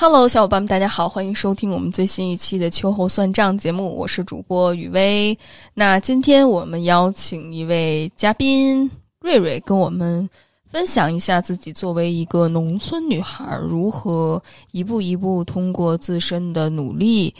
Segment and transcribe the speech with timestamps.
[0.00, 5.36] Hello，小伙伴们，大家好，欢迎收听我们最新一期的秋后算账节目，我是主播雨薇。
[5.74, 8.88] 那今天我们邀请一位嘉宾
[9.22, 10.30] 瑞瑞，跟我们
[10.66, 14.40] 分享一下自己作为一个农村女孩，如何
[14.70, 17.34] 一步一步通过自身的努力，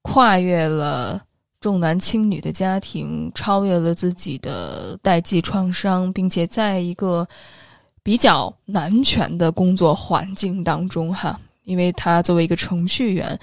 [0.00, 1.22] 跨越了
[1.60, 7.28] 重男轻女的家庭，超越了自己的代际创伤，并且在一个
[8.02, 11.38] 比较男权的工作环境当中，哈。
[11.70, 13.38] 因为他作为一个程序员，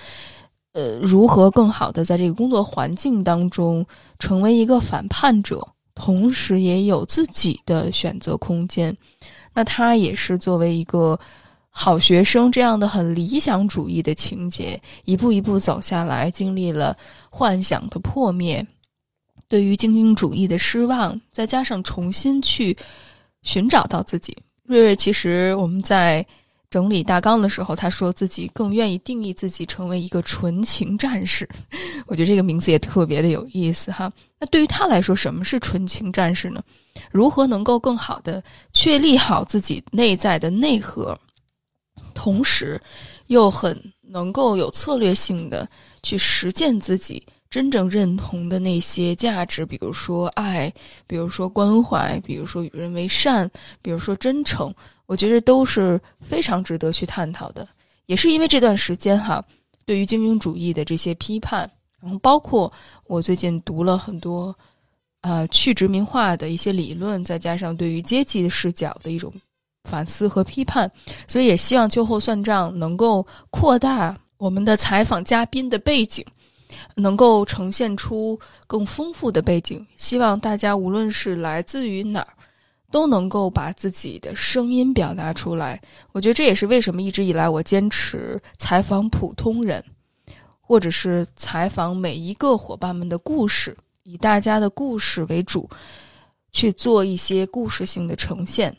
[0.74, 3.86] 呃，如何更好的在这个工作环境当中
[4.20, 8.96] 成为一个反叛者，同时也有自己的选择空间。
[9.54, 11.18] 那他也是作为一个
[11.70, 16.94] 好学生这样的很理想主义的情节，一步一步走下来，经历了
[17.30, 18.66] 幻想的破灭，
[19.48, 22.76] 对于精英主义的失望，再加上重新去
[23.42, 24.36] 寻找到自己。
[24.64, 26.26] 瑞瑞，其实我们在。
[26.70, 31.48] 整理大纲的时候，他说自己更愿意定义自己成为一个纯情战士。
[32.08, 34.12] 我觉得这个名字也特别的有意思哈。
[34.38, 36.62] 那对于他来说，什么是纯情战士呢？
[37.10, 38.44] 如何能够更好的
[38.74, 41.18] 确立好自己内在的内核，
[42.14, 42.80] 同时
[43.28, 45.68] 又很能够有策略性的
[46.04, 50.72] 去实践自己真正认同的那些价值，比如说爱，
[51.08, 53.50] 比如说关怀，比如说与人为善，
[53.82, 54.74] 比如说真诚。
[55.08, 57.68] 我觉得都是非常值得去探讨的，
[58.06, 59.44] 也是因为这段时间哈，
[59.86, 62.72] 对于精英主义的这些批判，然后包括
[63.06, 64.56] 我最近读了很多，
[65.22, 69.34] 呃，去殖民化的一些理论，再加上对于阶级的视角的一种
[69.90, 70.92] 反思和批判，
[71.28, 76.24] 所以也希望秋后算账能够扩大我们的采访嘉宾的背景，
[76.96, 82.28] 能够呈现出更丰富的背景，希望大家无论是来自于哪儿。
[82.92, 85.82] 都能够把自己的声音表达出来，
[86.12, 89.84] 我觉得这也是为什么一直以来我坚持采访普通人，
[90.62, 95.70] 或者是采访每一个伙伴们的故事，以大家的故事为主，
[96.52, 98.76] 去做一些故事性的呈现，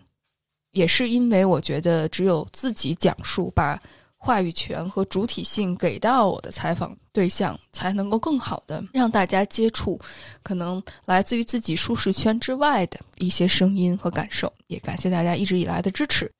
[0.72, 3.80] 也是因为我觉得只有自己讲述把。
[4.28, 9.98] 话语权和主体性给到我的采访对象，才能够更好的让大家接触
[10.42, 14.52] 可能来自于自己舒适圈之外的一些声音和感受。
[14.66, 16.30] 也感谢大家一直以来的支持。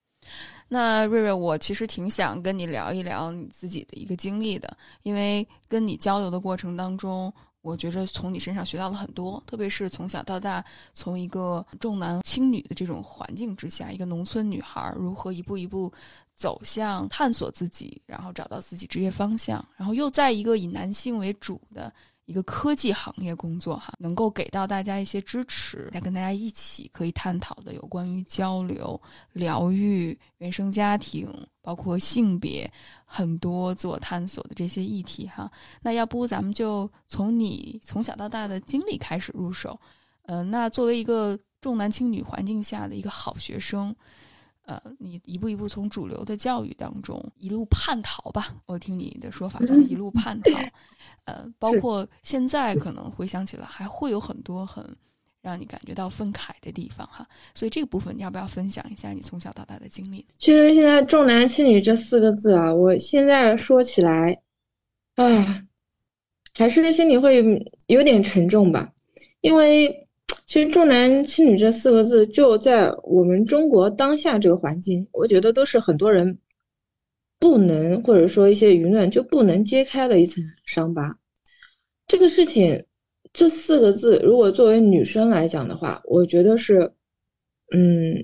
[0.68, 7.32] 那瑞瑞，我其实挺想跟你聊一聊你自己的一个经历的，因为跟你交流的过程当中。
[7.60, 15.92] 我觉着从你身上学到了很多，特别是从小到大，从一个重男轻女的这种环境之下，一个农村女孩如何一步一步
[16.38, 21.92] 走向探索自己，然后找到自己职业方向，然后又在一个以男性为主的。
[22.28, 29.00] 一个科技行业工作哈，能够给到大家一些支持，再跟大家一起可以探讨的有关于交流、
[29.32, 31.26] 疗愈、原生家庭，
[31.62, 32.70] 包括性别，
[33.06, 35.50] 很多自我探索的这些议题哈。
[35.80, 39.80] 那要不咱们就从你从小到大的经历开始入手，
[40.26, 43.96] 嗯，那作为一个重男轻女环境下的一个好学生。
[44.68, 50.60] 呃，你一步一步从主流的教育当中一路叛逃吧，我听你的说法就是一路叛逃。
[51.24, 54.84] 呃，包括现在可能回想起来，还会有很多很
[55.40, 57.26] 让你感觉到愤慨的地方哈。
[57.54, 60.22] 所以这个部分，你要不要分享一下你从小到大的经历？
[60.36, 64.38] 其实现在“重男轻女”这四个字啊，我现在说起来，
[65.14, 65.62] 啊，
[66.54, 67.42] 还是心里会
[67.86, 68.92] 有点沉重吧，
[69.40, 70.04] 因为。
[70.48, 76.38] 其实“重男轻女”这四个字，就在我们中国当下这个环境，我觉得都是很多人
[77.38, 81.14] 不能，或者说一些舆论就不能揭开的一层伤疤。
[82.06, 82.82] 这个事情，
[83.30, 86.90] 这四个字，如果作为女生来讲的话，我觉得是，
[87.74, 88.16] 嗯，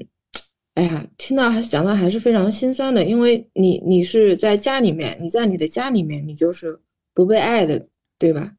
[0.76, 6.80] 哎呀，听到还想到还是非常心酸的，因为你你是在家里面，你在你的家里面，你就是
[7.12, 7.86] 不被爱的，
[8.18, 8.50] 对吧？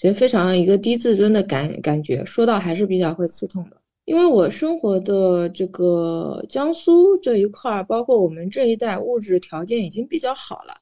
[0.00, 3.76] 觉得非常一个低自尊的感感觉，说到还是比较会刺痛的。
[4.06, 10.72] 因为我生活的这个江苏这一块儿，包括我们这一代物质条件已经比较好了，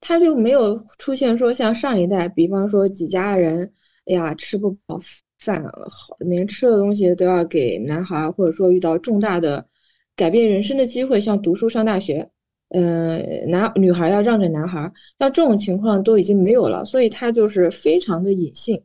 [0.00, 3.68] 他就没有出现说像上一代，比方说几家人，
[4.06, 4.96] 哎呀吃不饱
[5.40, 9.66] 饭，好连吃的东西都要给男孩，或者说遇到重大的
[10.14, 12.30] 改变人生的机会，像读书上大学。
[12.70, 18.82] 嗯，男女孩要让着男孩，像这种情况都已经没有了，所以他就是非常的隐性，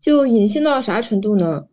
[0.00, 1.66] 就隐性到啥程度呢？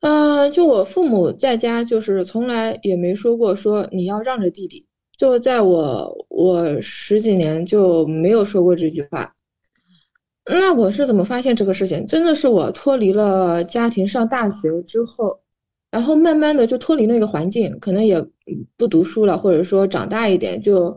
[0.00, 4.84] 嗯，就我父母在家就是从来也没说过说你要让着弟弟，
[5.16, 9.32] 就在我我十几年就没有说过这句话。
[10.46, 12.04] 那我是怎么发现这个事情？
[12.04, 15.38] 真的是我脱离了家庭上大学之后。
[15.94, 18.20] 然后慢慢的就脱离那个环境，可能也
[18.76, 20.92] 不读书了，或者说长大一点就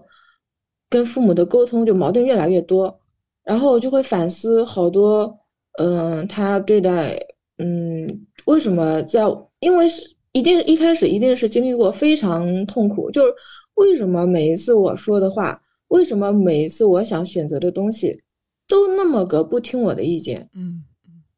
[0.89, 2.99] 跟父母的沟通就矛盾越来越多，
[3.43, 5.31] 然后我就会反思好多，
[5.77, 7.15] 嗯，他对待，
[7.59, 8.07] 嗯，
[8.47, 9.21] 为什么在，
[9.59, 10.01] 因为是
[10.31, 13.31] 一定一开始一定是经历过非常痛苦，就是
[13.75, 18.19] 为什么每一次我说的话，为什么每一次我想选择的东西，
[18.67, 20.83] 都那么个不听我的意见，嗯。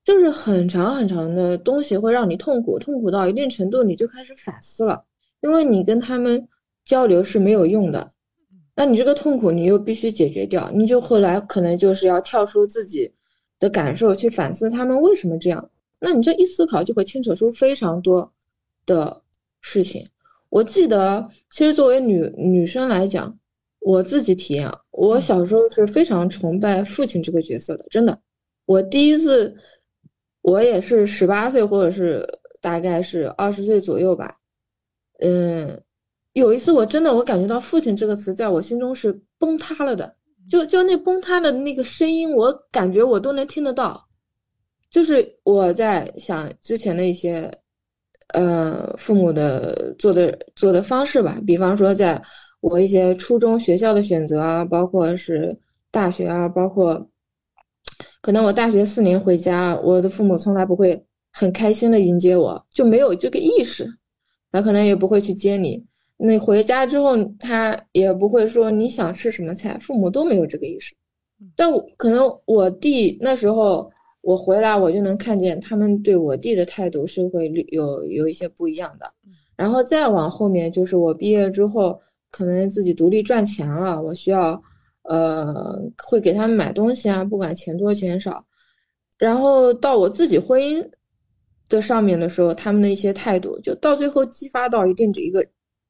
[0.09, 4.99] 就是很长很长的东西会让你痛苦，痛苦到一定程度，你就开始反思了，
[5.41, 6.43] 因为你跟他们
[6.83, 8.09] 交流是没有用的，
[8.75, 13.07] 那你这个痛苦你又必须解决掉，你就后来可能就是要跳出自己
[13.59, 15.69] 的感受去反思他们为什么这样，
[15.99, 18.27] 那你这一思考就会牵扯出非常多
[18.87, 19.15] 的
[19.61, 20.03] 事情。
[20.49, 23.31] 我记得，其实作为女女生来讲，
[23.81, 28.19] 我自己体验，我小时候是非常崇拜父亲这个角色的，真的，
[28.65, 29.55] 我第一次。
[30.41, 32.25] 我也是十八岁，或者是
[32.61, 34.35] 大概是二十岁左右吧。
[35.19, 35.79] 嗯，
[36.33, 40.15] 有一次我真的我感觉到“父亲”这个词在我心中是崩塌了的，
[40.49, 44.01] 就就那崩塌的那个声音，我感觉我都能听得到。
[44.89, 47.51] 就是我在想之前的一些，
[48.33, 52.21] 呃，父母的做的做的方式吧，比方说在
[52.61, 55.55] 我一些初中学校的选择啊，包括是
[55.91, 57.05] 大学啊，包括。
[58.21, 63.87] 可能我大学四年回家，我的父母从来不会很开心的迎接我，就没有这个意识。
[64.51, 65.83] 他可能也不会去接你。
[66.17, 70.93] 你回家之后，他也不会说你想吃什么菜，父母都没有这个意识。
[71.55, 73.89] 但可能我弟那时候
[74.21, 79.05] 我回来，我就能看见他们对我弟的态度是会有有一些不一样的。
[79.55, 81.97] 然后再往后面，就是我毕业之后，
[82.31, 84.61] 可能自己独立赚钱了，我需要。
[85.09, 85.75] 呃，
[86.05, 88.45] 会给他们买东西啊，不管钱多钱少。
[89.17, 90.87] 然后到我自己婚姻
[91.67, 95.43] 的上面的时候，他们的一些态度，就到最后激发到一定的一个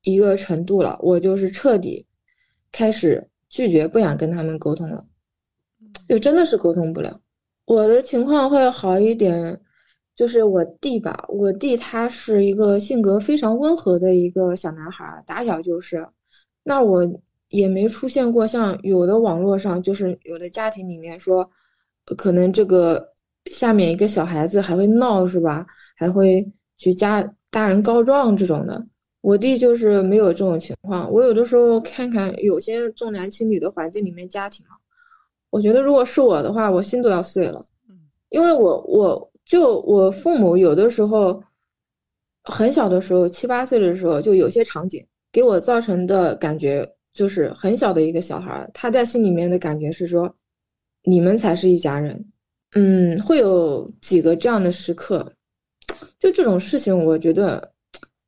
[0.03, 2.05] 一个程度了，我就是彻底
[2.71, 5.05] 开始拒绝，不想跟他们沟通了，
[6.07, 7.19] 就真的是沟通不了。
[7.65, 9.59] 我的情况会好一点，
[10.15, 16.07] 就是我弟吧，我弟他是一个性格非常温和的一个小男孩，打小就是，
[16.63, 17.05] 那我。
[17.49, 21.49] 也没出现过像有的网络上，就是有的家庭里面说，
[22.17, 23.07] 可能这个
[23.51, 25.65] 下面一个小孩子还会闹，是吧？
[25.95, 26.45] 还会
[26.77, 28.85] 去家大人告状这种的。
[29.21, 31.11] 我弟就是没有这种情况。
[31.11, 34.77] 我有的时候看看有些重男轻女的环境里面家庭啊，
[35.49, 37.65] 我觉得如果是我的话，我心都要碎了。
[38.29, 41.41] 因为我我就我父母有的时候
[42.43, 46.87] 很小的时候七八岁的时候，就有些场景给我造成的感觉。
[47.11, 50.33] 就是很小的一个小孩，他在心里面的感觉是说，
[51.03, 52.23] 你们才是一家人。
[52.73, 55.33] 嗯，会有几个这样的时刻，
[56.19, 57.73] 就这种事情，我觉得，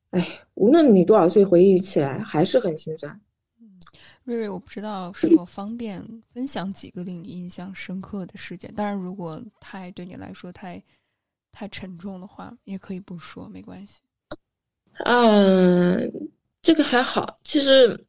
[0.09, 3.21] 哎，无论你多少岁回忆起来，还是很心酸。
[3.59, 3.79] 嗯，
[4.23, 8.73] 瑞瑞，我不知道是否方便分享几个令你印象深刻的事件。
[8.73, 10.81] 当然，如果太对你来说太
[11.51, 13.99] 太沉重的话，也可以不说，没关系。
[15.05, 16.11] 嗯，
[16.63, 18.07] 这个还好，其实。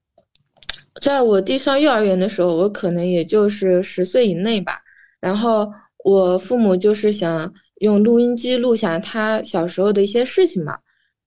[1.00, 4.78] 在我弟上幼儿园的时候，我可能也就是十岁以内吧。
[5.20, 5.70] 然后
[6.04, 10.78] 我父母就是想用录音机录下他小时候的一些事情嘛。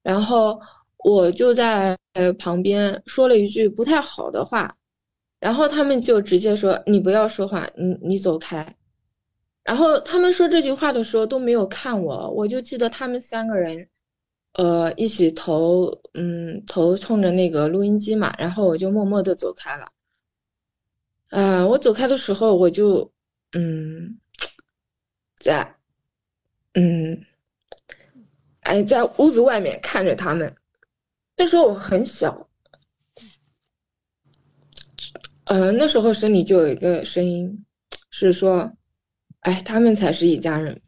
[0.03, 0.59] 然后
[1.03, 4.73] 我就在呃旁边说了一句不太好的话，
[5.39, 8.65] 然后他们就直接说：“你不要说话，你你走开。”
[9.63, 13.87] 然后他们说这句话的时候都没有看我，我就记得他们三个人。
[14.57, 19.91] 呃，一起头，嗯，头冲着那个录音机嘛，然后我就默默的走开了。
[21.29, 23.11] 啊，我走开的时候，我就，
[23.51, 24.17] 嗯，
[25.37, 25.75] 在，
[26.73, 27.21] 嗯，
[28.61, 30.55] 哎，在屋子外面看着他们。
[31.35, 32.47] 那时候我很小，
[35.47, 37.65] 呃，那时候心里就有一个声音，
[38.09, 38.71] 是说，
[39.41, 40.79] 哎，他们才是一家人。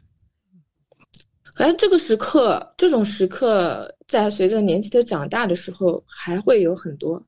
[1.58, 7.22] 哎，这个时刻，这种时刻，在随着年纪的长大的时候，还会有很多。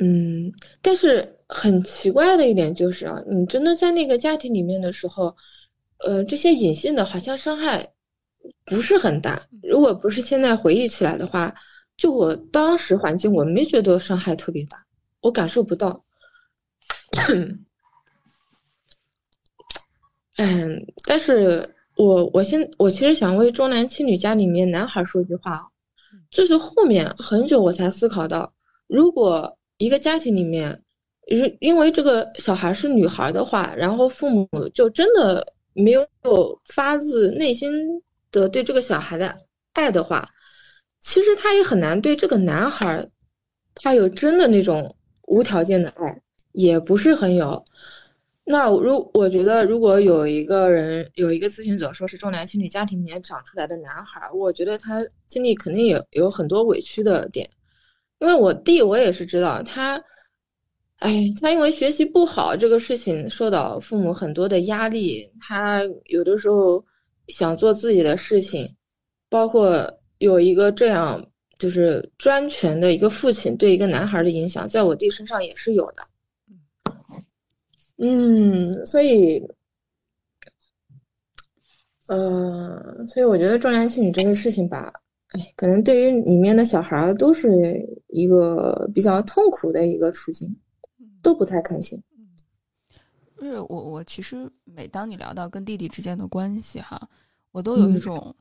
[0.00, 5.36] 嗯，但是很奇怪的一点就是啊，你真的在那个家庭里面的时候，
[5.98, 7.86] 呃，这些隐性的，好像伤害
[8.64, 9.42] 不是很大。
[9.62, 11.54] 如果不是现在回忆起来的话，
[11.96, 14.82] 就我当时环境，我没觉得伤害特别大，
[15.20, 16.02] 我感受不到。
[20.40, 25.68] 嗯，但是我我现我其实想为重男轻女家里面男孩说句话，
[26.30, 28.50] 就是后面很久我才思考到，
[28.86, 30.82] 如果一个家庭里面，
[31.28, 36.08] 是因为这个小孩是女孩的话，然后父母就真的没有
[36.64, 37.70] 发自内心
[38.32, 39.36] 的对这个小孩的
[39.74, 40.26] 爱的话，
[41.00, 43.06] 其实他也很难对这个男孩
[43.74, 47.62] 他有真的那种无条件的爱，也不是很有。
[48.50, 57.48] 那如我觉得，如果有一个人有一个咨询者说是重男轻女家庭里面长出来的男孩，我觉得他经历肯定也有很多委屈的点。
[58.18, 60.02] 因为我弟我也是知道他，
[60.96, 66.84] 哎，他因为学习不好这个事情受到父母很多的压力，他有的时候
[67.28, 68.68] 想做自己的事情，
[69.28, 69.88] 包括
[70.18, 71.24] 有一个这样
[71.56, 76.02] 就是专权的一个父亲对一个男孩的影响，在我弟身上也是有的。
[78.02, 79.46] 嗯，所以，
[82.08, 84.90] 呃，所以我觉得重男轻女这个事情吧，
[85.32, 87.78] 哎，可能对于里面的小孩儿都是
[88.08, 90.50] 一个比较痛苦的一个处境，
[91.20, 92.02] 都不太开心。
[92.16, 92.26] 嗯，
[93.38, 97.06] 是我我其实每当你聊到跟弟弟之间的关系哈，
[97.52, 98.34] 我都有一种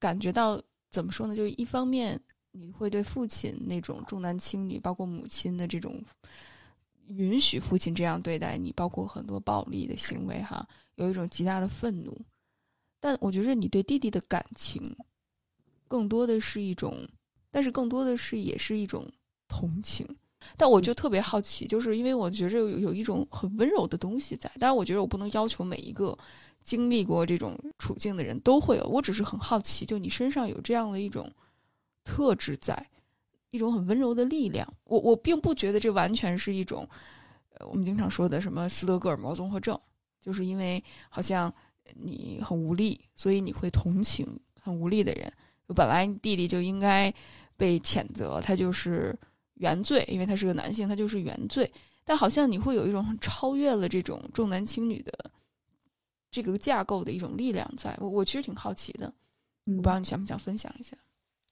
[0.00, 0.58] 感觉到
[0.90, 1.36] 怎么说呢？
[1.36, 2.18] 就是一方面
[2.50, 6.02] 你会对父亲那种重男轻女，包括母亲的这种。
[7.08, 12.16] 允许父亲这样对待你，包括很多暴力的行为，哈，有一种极大的愤怒。
[13.00, 14.82] 但我觉得你对弟弟的感情，
[15.86, 17.06] 更多的是一种，
[17.50, 19.10] 但是更多的是也是一种
[19.48, 20.06] 同情。
[20.56, 24.50] 但我就特别好奇，就是因为我觉着有有一种很温柔的东西在。
[24.58, 26.16] 但是，我觉得我不能要求每一个
[26.62, 28.86] 经历过这种处境的人都会有。
[28.88, 31.30] 我只是很好奇，就你身上有这样的一种
[32.04, 32.86] 特质在。
[33.50, 36.88] 一种很温柔的力量，我我并不觉得这完全是一种，
[37.50, 39.78] 呃，我们经常说的什么斯德哥尔摩综合症，
[40.20, 41.52] 就是因为好像
[41.94, 44.26] 你很无力，所以你会同情
[44.60, 45.32] 很无力的人。
[45.74, 47.12] 本来弟弟就应该
[47.56, 49.18] 被谴责，他就是
[49.54, 51.70] 原罪，因为他是个男性，他就是原罪。
[52.04, 55.12] 但好像你会有一种超越了这种重男轻女的
[56.30, 57.94] 这个架构的一种力量在。
[58.00, 59.12] 我我其实挺好奇的，
[59.64, 60.96] 我不知道你想不想分享一下。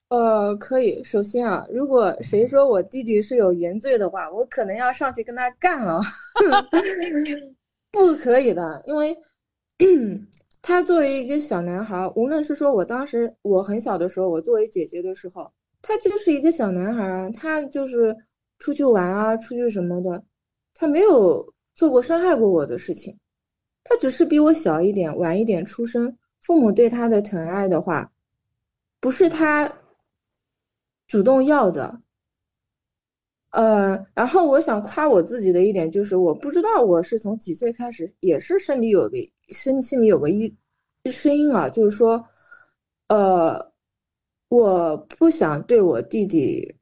[0.09, 1.03] 呃，可以。
[1.03, 6.01] 首先啊，如果谁说我弟弟是有原罪的话，我可能要上去跟他干了。
[7.91, 9.17] 不可以的，因为
[10.63, 15.51] 他作为一个小男孩，无论是说我当时我很小的时候，我作为姐姐的时候，
[15.83, 18.15] 他就是一个小男孩啊，他就是
[18.61, 20.23] 出去玩啊，出去什么的，
[20.73, 21.45] 他没有
[21.75, 23.19] 做过伤害过我的事情，
[23.83, 28.09] 他只是比我小一点，晚一点出生，父母对他的疼爱的话，
[29.01, 29.69] 不是他。
[31.07, 32.03] 主动要的，
[33.51, 39.17] 呃，然后我想夸我自己的一点就是，我不知道我是从几岁开始，也是身体有个
[39.49, 40.53] 身心里有个一
[41.11, 42.23] 声音啊，就是说，
[43.09, 43.73] 呃，
[44.49, 46.75] 我不想对我弟弟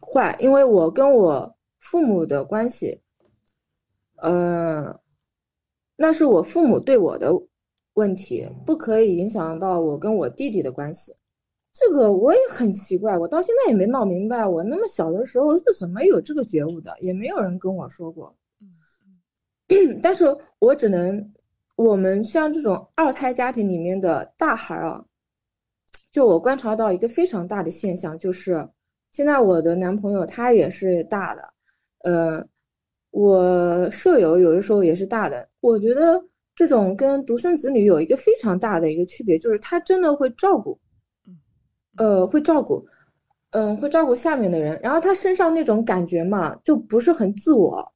[0.00, 3.02] 坏，因为我跟我父母的关系，
[4.18, 4.96] 呃，
[5.96, 7.32] 那是我父母对我的
[7.94, 11.12] 问题，不可以影响到我跟我弟弟的关系。
[11.72, 18.36] 这个我也很奇怪，我到现在也没闹明白，我那么小的时候是怎么有这个觉悟的，也没有人跟我说过。
[20.02, 20.26] 但是
[20.58, 21.32] 我只能，
[21.76, 25.02] 我们像这种二胎家庭里面的大孩啊，
[26.10, 28.68] 就我观察到一个非常大的现象，就是
[29.10, 31.42] 现在我的男朋友他也是大的，
[32.04, 32.46] 呃，
[33.12, 35.48] 我舍友有的时候也是大的。
[35.60, 36.22] 我觉得
[36.54, 40.78] 这种跟独生子女有一个非常大的一个区别，就是他真的会照顾。
[41.96, 42.84] 呃，会照顾，
[43.50, 44.78] 嗯，会照顾下面的人。
[44.82, 47.86] 然后他身上那种感觉嘛，就不是很自我。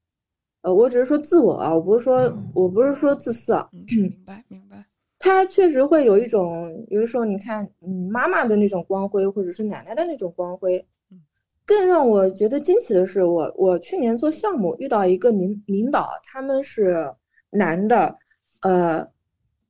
[0.62, 3.68] 呃，我只是说自我啊，我不是说，我不是说自私啊。
[3.72, 4.84] 明白，明白。
[5.18, 10.84] 他确实会有一种，有的时候你看，嗯，妈妈的那种光辉，或者是奶奶的那种光辉。
[11.64, 17.12] 更让我觉得惊奇的是，我我去年做项目遇到一个领领导，他们是
[17.50, 18.14] 男的，
[18.62, 19.04] 呃，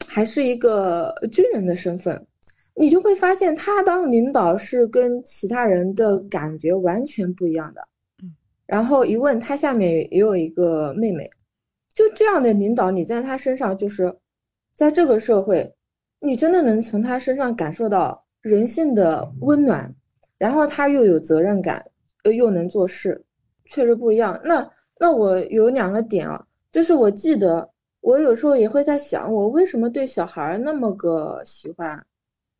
[0.06, 2.26] 还是一个军人的身份。
[2.78, 7.80] 你就会发现，他当领导是跟其他人的感觉完全不一样的。
[8.23, 8.30] 嗯，
[8.66, 11.28] 然后一问他下面也有一个妹妹，
[11.95, 14.14] 就这样的领导，你在他身上就是，
[14.75, 15.75] 在这个社会，
[16.21, 19.92] 你真的能从他身上感受到人性的温暖。
[20.38, 21.83] 然后他又有责任感，
[22.25, 23.18] 又又能做事，
[23.64, 24.38] 确实不一样。
[24.45, 27.66] 那那我有两个点啊，就是我记得
[28.02, 32.04] 我有时候也会在想，我为什么对小孩那么个喜欢。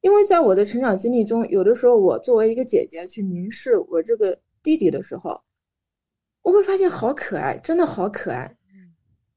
[0.07, 5.37] 因为在我的成长经历中，有的时候我作为一个姐姐去凝视我这个弟弟的时候，
[6.43, 8.57] 我会发现好可爱，真的好可爱。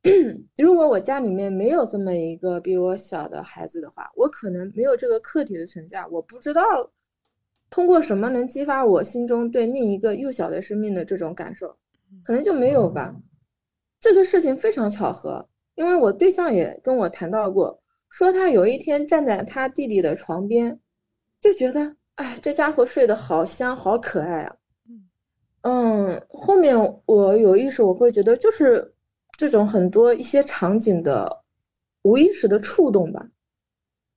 [0.58, 6.62] 如果我家里面没有这么一个比我小的孩子的话，我可能没有这个客体的存在，我不知道
[7.72, 11.76] 通过什么能激发我心中对另一个幼小的生命的这种感受，
[12.24, 13.16] 可能就没有吧。
[14.00, 17.82] 这个事情非常巧合，因为我对象也跟我谈到过。
[18.10, 20.78] 说他有一天站在他弟弟的床边，
[21.40, 24.56] 就觉得，哎，这家伙睡得好香，好可爱啊。
[25.62, 26.76] 嗯，后面
[27.06, 28.94] 我有意识，我会觉得就是
[29.38, 31.30] 这种很多一些场景的
[32.04, 33.30] 无意识的触动吧，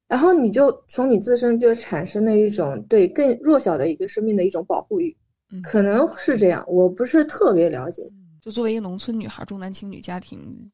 [0.07, 5.17] 然后你就从你自身就产生了一种对更弱小的一个生命的一种保护欲，
[5.63, 8.03] 可能是这样，我不是特别了解。
[8.41, 10.71] 就作为一个农村女孩，重男轻女家庭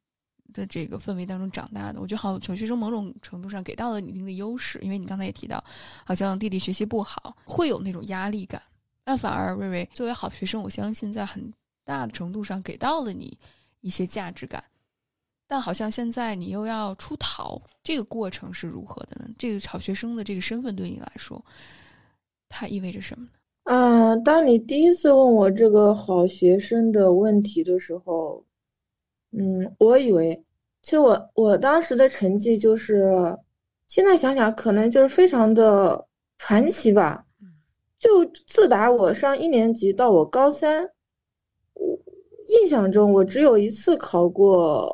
[0.58, 5.62] 的这个氛围当中长大的，我觉得好小学生某种程度上给到了你一定的优势，因为你刚才也提到，
[6.04, 8.60] 好像弟弟学习不好，会有那种压力感。
[9.04, 11.50] 但反而瑞瑞作为好学生，我相信在很
[11.84, 13.38] 大的程度上给到了你
[13.80, 14.62] 一些价值感。
[15.46, 19.30] 但好像现在你又要出逃，这个过程是如何的呢？
[19.38, 21.42] 这个好学生的这个身份对你来说，
[22.50, 23.30] 它意味着什么呢？
[23.64, 28.44] 啊，当你第一次问我这个好学生的问题的时候，
[29.32, 30.42] 嗯，我以为，
[30.88, 33.04] 其实我我当时的成绩就是，
[33.88, 36.02] 现在想想可能就是非常的
[36.38, 37.23] 传奇吧。
[37.99, 40.83] 就自打我上一年级到我高三，
[41.75, 41.95] 我
[42.47, 44.88] 印象中我只有一次考过，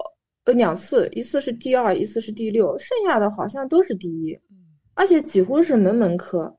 [0.47, 4.37] 呃，两次，一次是第二，一次是第六，剩下的好像都是第一，
[4.95, 6.53] 而且几乎是门门科。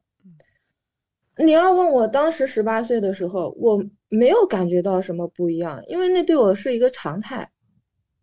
[1.38, 7.46] 你要问我当时十八岁的时候，我没有感觉到什么不一样，因为那对我是一个常态。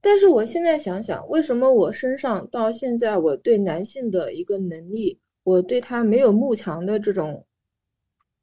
[0.02, 7.46] 但是我现在想想，为什么我身上到现在我对男性的一个能力，我对他没有慕强的这种。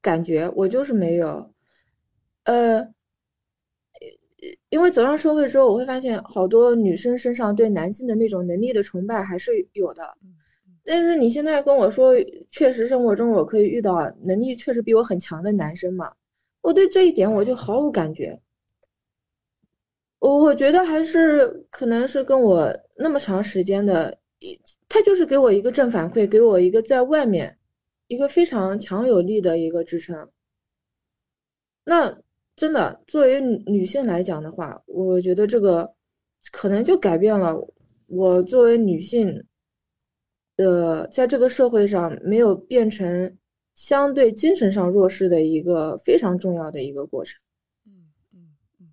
[0.02, 1.54] 感觉我就是没有，
[2.46, 2.80] 呃，
[4.70, 10.10] 因为走上社会之后，我会发现好多女生身上对男性的那种能力的崇拜还是有的。
[10.86, 12.14] 但是你现在跟我说，
[12.50, 16.10] 确实生活中我可以遇到能力确实比我很强的男生嘛？
[16.62, 18.40] 我对这一点我就毫无感觉。
[20.20, 27.56] 我我觉得还是可能是跟我那么长时间的一，他就是给我一个正反馈，给我一个在外面。
[28.12, 30.28] 一个非常强有力的一个支撑。
[31.84, 32.12] 那
[32.56, 35.88] 真的作为女性来讲的话，我觉得这个
[36.52, 37.56] 可能就改变了
[38.08, 39.32] 我作为女性，
[40.58, 43.38] 呃，在这个社会上没有变成
[43.76, 47.40] 相对精神上弱势的一个非常重要的一个过程。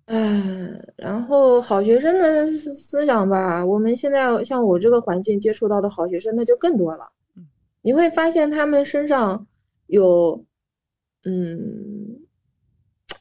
[0.07, 0.93] 嗯嗯嗯。
[0.97, 7.07] 然后好学生的思想吧，我们现在像我这个环境接触到的好学生，那就更多了。
[7.81, 9.45] 你会发现他们身上
[9.87, 10.43] 有，
[11.23, 12.19] 嗯，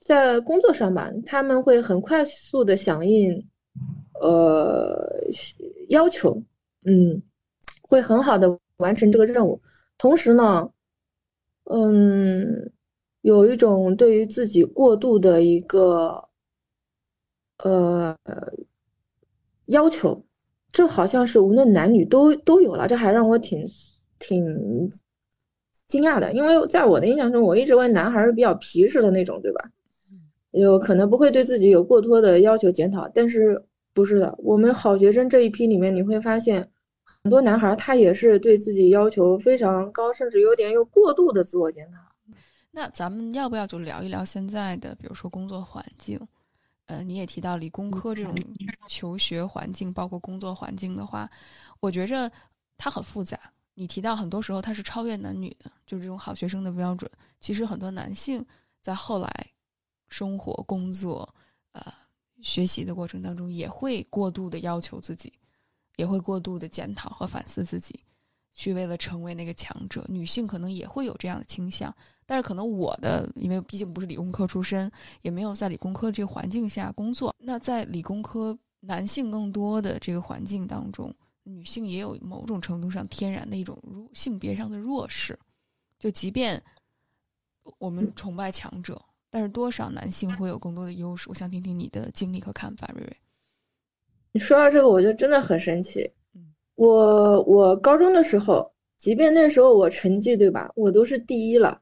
[0.01, 3.33] 在工作上吧，他们会很快速的响应，
[4.21, 5.23] 呃，
[5.89, 6.43] 要求，
[6.85, 7.23] 嗯，
[7.83, 9.61] 会很好的完成这个任务。
[9.99, 10.69] 同时呢，
[11.65, 12.71] 嗯，
[13.21, 16.29] 有一种对于自己过度的一个，
[17.59, 18.17] 呃，
[19.67, 20.25] 要求，
[20.71, 23.67] 这好像是无论男女都都有了，这还让我挺。
[24.19, 24.43] 挺
[25.89, 29.61] 惊讶的，因为在我的印象中，我一直为男孩是比较皮实的那种，对吧？
[30.53, 36.67] 有可能不会对自己有过多的要求检讨，但是不是的，我们好学生这一批里面，你会发现
[37.23, 41.99] 很多男孩他也是对自己要求非常高，甚至有点有过度的自我检讨。
[42.71, 46.19] 那咱们要不要就聊一聊现在的，比如说工作环境？
[46.87, 48.35] 呃，你也提到理工科这种
[48.89, 51.31] 求学环境，包括工作环境的话，
[51.81, 52.31] 我觉着
[52.77, 53.39] 它很复杂。
[53.75, 57.11] 你提到很多时候它是超越男女的，就是这种好学生的标准。
[57.41, 58.45] 其实很多男性
[58.81, 59.47] 在后来
[60.09, 61.33] 生活、工作、
[61.73, 61.93] 呃
[62.43, 65.33] 学习的过程当中，也会过度的要求自己，
[65.97, 67.99] 也会过度的检讨和反思自己，
[68.53, 70.05] 去为了成为那个强者。
[70.09, 71.95] 女性可能也会有这样的倾向，
[72.27, 74.91] 但是可能我的，因为毕竟不是理工科出身，
[75.23, 77.35] 也没有在理工科这个环境下工作。
[77.39, 81.15] 那在理工科男性更多的这个环境当中。
[81.49, 85.39] 女性也有某种程度上天然的一种弱性别上的弱势，
[85.97, 86.61] 就即便
[87.79, 91.29] 我们崇拜强者，但是多少男性会有更多的优势？
[91.29, 93.17] 我想听听你的经历和看法，瑞瑞。
[94.33, 96.11] 你说到这个，我就真的很神奇。
[96.75, 101.81] 我我高中的时候，即便那时候我成绩对吧，我都是第一了。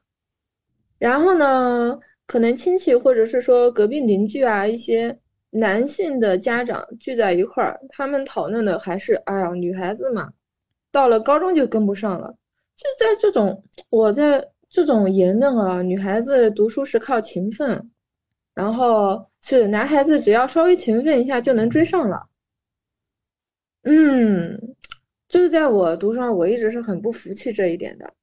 [1.05, 5.15] 然后呢，可能亲戚或者是说隔壁邻居啊一些。
[5.51, 10.29] 男性的家长聚在一块儿，他们讨论的还是哎呀，女孩子嘛，
[10.91, 12.27] 到了高中就跟不上了。
[12.75, 17.89] 就在这种我在这种言论啊，女孩子读书是靠勤奋，
[18.53, 22.21] 然后是男孩子只要稍微勤奋一下就能追上了。
[23.83, 24.59] 嗯，
[25.29, 28.13] 就是在我读书上，我一直是很不服气这一点的。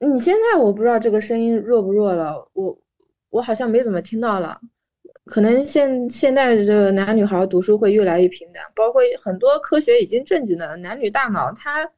[0.00, 2.78] 你现在我不知道这个声音弱不弱了，我
[3.30, 4.58] 我好像没怎么听到了。
[5.24, 11.90] 可能现现在这个男女孩读书会越来越平等，包括很多科学已经证据的男女大脑，它，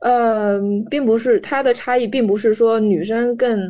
[0.00, 3.60] 呃，并不是它的差异，并不是说女生更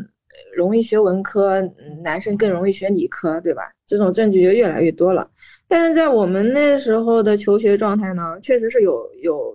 [0.56, 1.60] 容易学文科，
[2.02, 3.70] 男生更容易学理科，对吧？
[3.86, 5.28] 这种证据就越来越多了。
[5.68, 9.52] 但是在我们那时候的求学状态呢，确实是有有，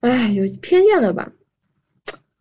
[0.00, 1.30] 哎，有偏见了吧？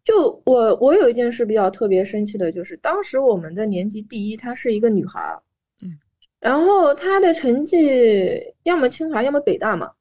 [0.07, 5.37] 就我我有一件事比较特别生气的，就是当时我们的年级第一，她是一个女孩儿，
[5.83, 5.91] 嗯，
[6.39, 9.91] 然后她的成绩要么清华，要么北大嘛。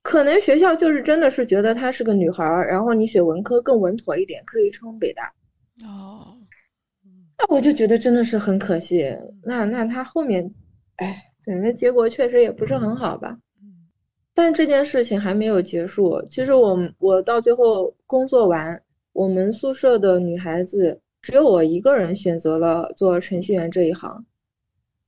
[0.00, 5.30] 可能学校就是真的是觉得她是个女孩儿，然后你选文科更稳妥一点，可以冲北大。
[5.84, 6.38] 哦，
[7.38, 9.14] 那我就觉得真的是很可惜。
[9.44, 10.50] 那那她后面，
[10.96, 13.36] 哎，整个结果确实也不是很好吧。
[14.32, 16.22] 但这件事情还没有结束。
[16.30, 18.82] 其实我我到最后工作完，
[19.16, 24.22] 我们宿舍的女孩子只有我一个人选择了做程序员这一行。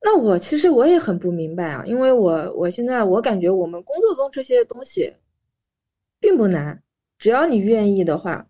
[0.00, 5.12] 那我其实我也很不明白啊，因为我我现在我感觉我们工作中这些东西
[6.18, 6.82] 并不难，
[7.18, 8.48] 只要你愿意的话，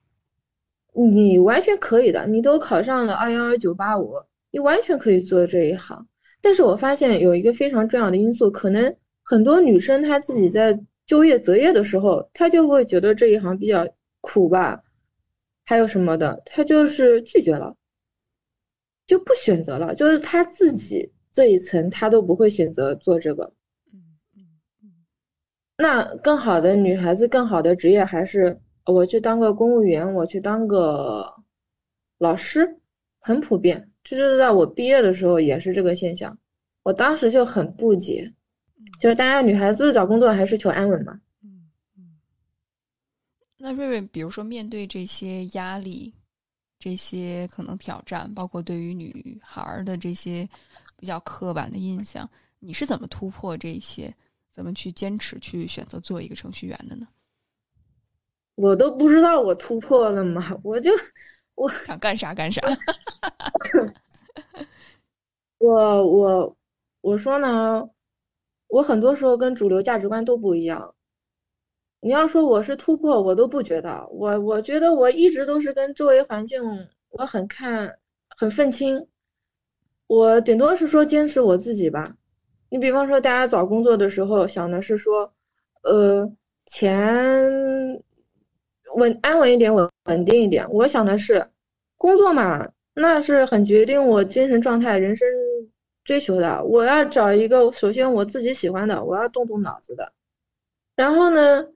[0.94, 2.24] 你完全可以的。
[2.28, 4.14] 你都考上了二幺幺九八五，
[4.52, 6.06] 你完全可以做这一行。
[6.40, 8.94] 但是我发现有一个非常重要的因素，可能
[9.24, 13.84] 很多女生她自己在就业择业的时候，她就会觉得这一行比较
[14.20, 14.80] 苦吧，
[15.68, 17.76] 还有什么的，他就是拒绝了，
[19.06, 21.12] 就不选择了，就是他自己。
[21.30, 23.52] 这一层他都不会选择做这个，
[25.76, 31.30] 那更好的女孩子，更好的职业还是我去当个公务员，我去当个
[32.16, 32.66] 老师，
[33.20, 33.90] 很普遍。
[34.02, 36.36] 就是在我毕业的时候也是这个现象，
[36.82, 38.32] 我当时就很不解，
[38.98, 41.20] 就大家女孩子找工作还是求安稳嘛。
[43.58, 46.14] 那瑞瑞，比如说面对这些压力，
[46.78, 50.48] 这些可能挑战，包括对于女孩的这些。
[51.00, 54.12] 比较刻板的印象，你是怎么突破这些？
[54.50, 57.06] 怎么去坚持去选择做一个程序员的呢？
[58.56, 60.58] 我都不知道我突破了吗？
[60.64, 60.90] 我就
[61.54, 62.60] 我想干啥干啥。
[65.58, 66.56] 我我
[67.00, 67.88] 我说呢，
[68.66, 70.92] 我很多时候跟主流价值观都不一样。
[72.00, 74.06] 你要说我是突破，我都不觉得。
[74.10, 76.62] 我我觉得我一直都是跟周围环境，
[77.10, 77.92] 我很看
[78.36, 79.04] 很愤青。
[80.06, 82.14] 我顶多是说坚持我自己吧。
[82.70, 85.30] 你比方说，大家找工作的时候想的是说，
[85.82, 86.30] 呃，
[86.66, 87.20] 钱
[88.96, 90.66] 稳安稳一点，稳稳定一点。
[90.70, 91.44] 我想的是，
[91.96, 95.26] 工作嘛，那是很决定我精神状态、人生
[96.04, 96.62] 追求的。
[96.64, 100.12] 我要找一个，首先我自己喜欢的，我要动动脑子的。
[100.96, 101.66] 然后呢，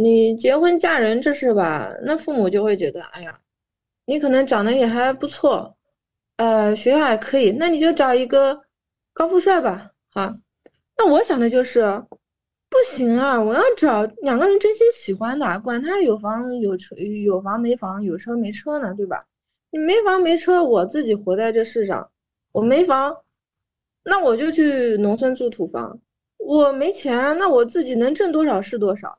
[0.00, 3.36] 你结婚嫁人这事吧，那父母就会觉得，哎呀，
[4.06, 5.76] 你可能长得也还不错。
[6.36, 8.56] 呃，学校还可以，那你就找一个
[9.12, 9.90] 高富帅吧。
[10.12, 10.32] 哈，
[10.96, 11.82] 那我想的就是，
[12.70, 19.26] 不行啊，我要找两个人真心喜欢的，管他有房有车有房没房有车没车呢，对吧？
[19.72, 22.08] 你没房没车，我自己活在这世上，
[22.52, 23.16] 我没房，
[24.04, 25.98] 那我就去农村住土房。
[26.38, 29.18] 我没钱，那我自己能挣多少是多少。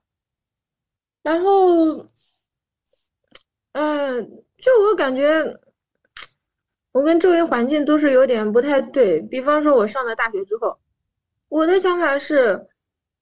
[1.23, 2.07] 然后，
[3.73, 5.59] 嗯，就我感觉。
[6.91, 10.75] 我跟周围环境都是有点不太对，比方说，我上了大学之后，
[11.47, 12.59] 我的想法是，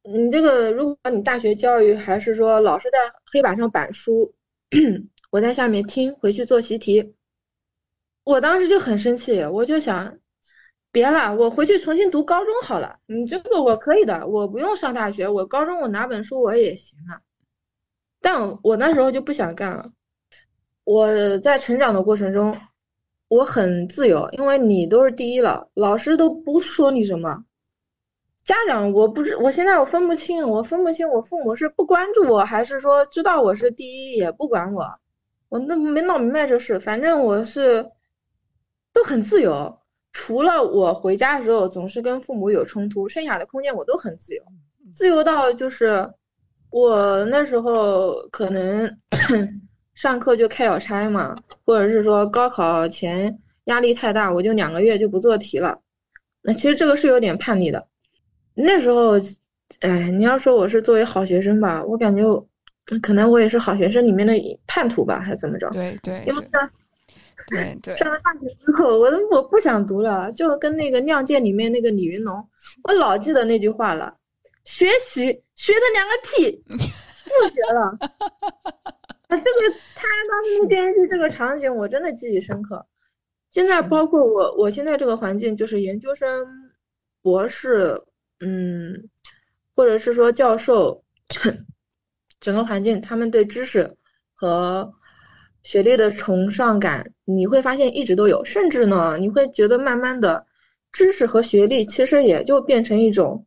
[0.03, 2.97] 你这个如果你大学教育还是说老师在
[3.29, 4.33] 黑板上板书，
[5.31, 7.13] 我在下面听，回去做习题，
[8.23, 10.17] 我当时就很生气，我就想，
[10.89, 17.19] 别了，我回去重新读高中好了，你这个我可以的，我不用上大学，我高中我拿本书我也行啊，
[18.21, 19.91] 但我那时候就不想干了，
[20.83, 22.57] 我在成长的过程中。
[23.29, 27.43] 我很自由，因为你都是第一了，老师都不说你什么。
[28.45, 34.85] 家长，我不知，我现在我分不清，我分不清我父母是不关注我，还是说知道我是第一也不管我。
[35.49, 37.85] 我那没闹明白这事，反正我是
[38.93, 39.77] 都很自由，
[40.13, 44.43] 除了我回家的时候总是跟父母有冲突，剩下的空间我都很自由，
[44.93, 46.09] 自由到就是
[46.69, 48.89] 我那时候可能。
[49.97, 55.75] 上课就开小差嘛，或者是说高考前压力太大，我就两个月就不做题了。
[56.43, 57.83] 那其实这个是有点叛逆的。
[58.53, 59.19] 那时候，
[59.79, 62.23] 哎，你要说我是作为好学生吧，我感觉
[63.01, 64.35] 可能我也是好学生里面的
[64.67, 65.67] 叛徒吧，还是怎么着？
[65.71, 66.23] 对对。
[66.27, 66.69] 因为上，
[67.47, 67.95] 对对。
[67.95, 72.35] 上了大学之后，我都我不想读了，就跟那个《亮剑》里面那个李云龙，
[72.83, 74.13] 我老记得那句话了：
[74.67, 77.97] 学习学的两个屁， 不学了。
[79.29, 82.85] 啊，这个他当时那电视剧这个场景我真的记忆深刻。
[83.49, 86.45] 现在包括我，我现在这个环境就是研究生、
[87.21, 87.97] 博士，
[88.41, 88.93] 嗯，
[89.73, 91.01] 或者是说教授，
[92.41, 93.89] 整个环境他们对知识
[94.33, 94.93] 和
[95.63, 100.45] 学历的崇尚感，你会发现一直都有，甚至呢，你会觉得慢慢的，
[100.91, 103.46] 知识和学历其实也就变成一种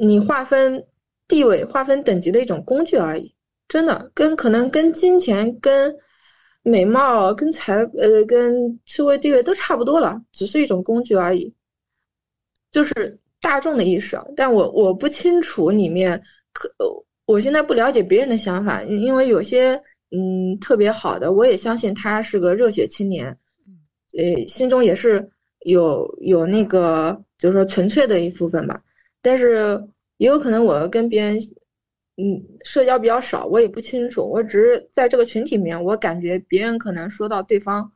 [0.00, 0.84] 你划分
[1.28, 3.34] 地位、划分等级的一种工具而已。
[3.68, 5.94] 真的，跟可能跟金钱、跟
[6.62, 11.52] 美貌、跟财呃、跟社会地位都差不多了，只是一种工具而已。
[12.70, 16.20] 就是大众的意识，但我我不清楚里面
[16.52, 16.68] 可，
[17.24, 19.80] 我现在不了解别人的想法，因为有些
[20.10, 23.26] 嗯特别好的，我也相信他是个热血青年，
[24.18, 25.26] 呃，心中也是
[25.60, 28.82] 有有那个就是说纯粹的一部分吧，
[29.24, 29.82] 但是
[30.18, 31.36] 也有可能我跟别人。
[32.16, 34.24] 嗯，社交比较少，我也不清楚。
[34.24, 37.90] 我只是在这个群体里面，我感觉别人可能说到对方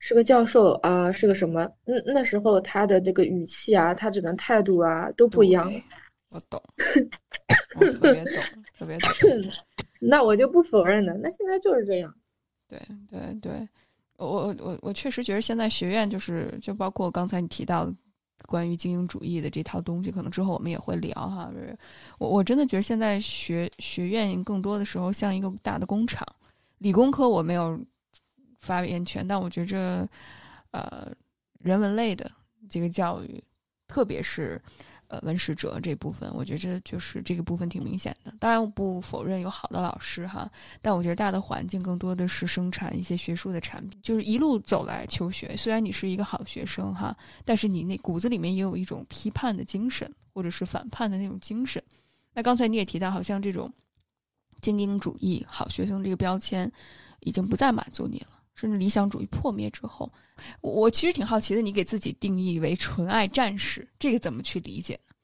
[0.00, 5.72] 是个教授啊，是个什么，那那时候他的这个语气啊，他这个态度啊都不一样。
[6.30, 6.60] 我懂，
[7.78, 8.42] 我特别懂，
[8.76, 9.08] 特别懂。
[10.02, 11.16] 那我就不否认了。
[11.22, 12.12] 那现在就是这样。
[12.66, 12.76] 对
[13.08, 13.52] 对对，
[14.16, 17.94] 我我我我确实觉得现在学院就是，就包括刚才你提到的。
[18.50, 21.48] 关于精英主义的这套东西，可能之后我们也会聊哈。
[22.18, 26.26] 我我真的觉得现在学学院更多的时候像一个大的工厂，
[26.78, 27.78] 理工科我没有
[28.58, 30.08] 发言权，但我觉着，
[30.72, 31.12] 呃，
[31.60, 32.28] 人文类的
[32.68, 33.40] 这个教育，
[33.86, 34.60] 特别是。
[35.10, 38.32] 呃，文史哲这部分，我觉得就是这个部分挺明显的。
[38.38, 40.48] 当然，我不否认有好的老师哈，
[40.80, 43.98] 但我觉得大的环境更多的是生产一些学术的产品。
[44.04, 51.82] 就是一路走来求学，虽然你是一个好学生哈，但是你那骨子里面也有一种批判的精神，或者是反叛的那种精神。
[52.32, 53.68] 那刚才你也提到，好像这种
[54.60, 56.70] 精英主义好学生这个标签，
[57.18, 58.39] 已经不再满足你了。
[58.60, 60.12] 甚至理想主义破灭之后，
[60.60, 65.14] 我其实挺好奇的，你给自己定义为纯爱战士，这个怎么去理解呢？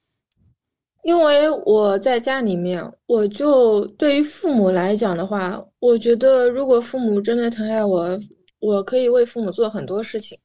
[1.02, 8.18] 因为我在家里面，我就对于父母来讲的话，我觉得如果父母真的疼爱我，
[8.58, 10.38] 我可以为父母做很多事情。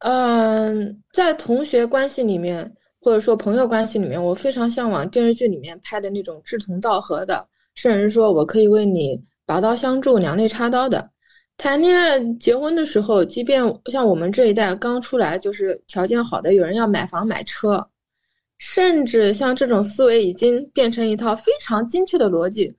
[0.00, 11.10] 嗯，在同学关系里面，或者说朋友关系里面，我非常向往电视剧里面拍的那种志同道合的，甚至说我可以为你拔刀相助、两肋插刀的。
[11.56, 17.88] 谈恋爱、结婚的时候，即便像我们这一代刚出来，就是条件好的，有人要买房买车，
[18.58, 22.74] 甚至像这种思维已经变成一套非常精确的逻辑，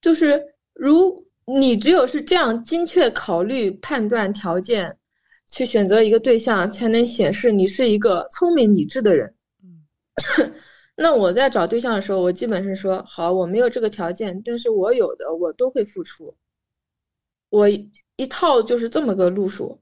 [0.00, 4.96] 就是如你只有是这样精确考虑、判断条件，
[5.50, 9.34] 去选择一个对象，才能显示你是一个聪明理智的人。
[10.94, 16.34] 那我在找对象的时候，我基本是说，好，我没有这个条件，但是我有的，我都会付出。
[17.48, 17.66] 我
[18.22, 19.76] 一套就是这么个路数，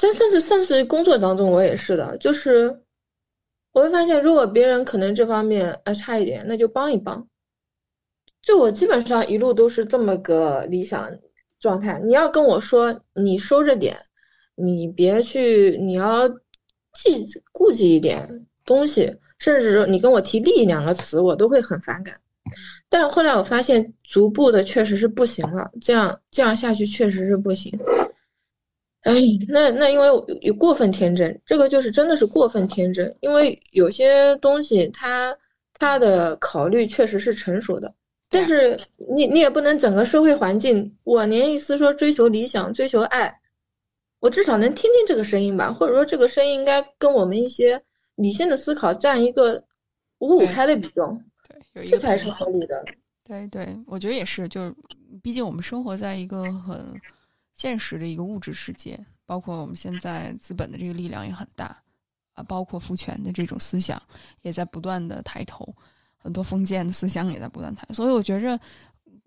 [0.00, 2.74] 但甚至甚至工作当中我也是的，就是
[3.72, 7.28] 我会发现，如果别人可能这方面呃差一点，那就帮一帮。
[8.42, 11.06] 就我基本上一路都是这么个理想
[11.60, 12.00] 状态。
[12.02, 13.94] 你要跟我说你收着点，
[14.54, 16.26] 你别去，你要
[16.94, 18.26] 记顾忌一点
[18.64, 22.18] 东西，甚至你跟我提利益两个词，我都会很反感。
[22.90, 27.72] 但后来我发现，逐步的确实是不行了，这样这样下去确实是不行。
[29.02, 29.14] 哎，
[29.48, 30.08] 那那因为
[30.40, 33.14] 有过分天真，这个就是真的是过分天真。
[33.20, 35.36] 因为有些东西，它
[35.74, 37.94] 它的考虑确实是成熟的，
[38.28, 38.76] 但是
[39.14, 43.32] 你你也不能整个社会环境，我连一丝说追求理想、追求爱，
[44.20, 47.80] 我至少能听听这个声音吧，或者说这个声音应该跟我们一些
[48.16, 49.62] 理性的思考占一个
[50.18, 51.22] 五五开的比重。
[51.74, 52.84] 这才是合理的。
[53.24, 54.48] 对对，我觉得也是。
[54.48, 54.74] 就是，
[55.22, 56.94] 毕竟我们生活在一个很
[57.52, 61.76] 现实的一个物质世界，包括我们现在资本的这个力量也很大
[62.32, 64.00] 啊，包括父权的这种思想
[64.42, 65.74] 也在不断的抬头，
[66.16, 67.86] 很多封建的思想也在不断抬。
[67.92, 68.58] 所以，我觉着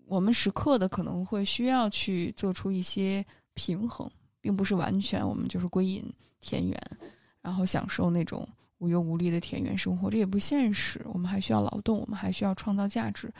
[0.06, 3.24] 我们时刻的可能会需要去做出一些
[3.54, 6.04] 平衡，并不是完全我们就是归隐
[6.40, 6.80] 田园，
[7.40, 8.46] 然后享受那种。
[8.82, 11.00] 无忧无虑的田园生活，这也不现实。
[11.04, 13.32] 我们还需要劳动，我们还需要创造价值。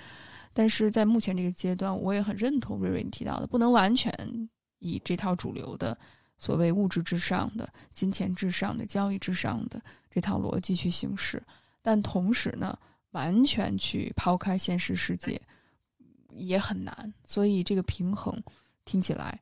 [0.52, 5.98] 但是在目前这个阶段，我也很认同瑞瑞你提到的，不能完全以这套主流的
[6.38, 11.42] 所谓物质至上的、金钱至上的、交易至上的这套逻辑去行事。
[11.82, 12.78] 但同时呢，
[13.10, 15.40] 完全去抛开现实世界
[16.30, 17.12] 也很难。
[17.24, 18.40] 所以这个平衡
[18.84, 19.40] 听起来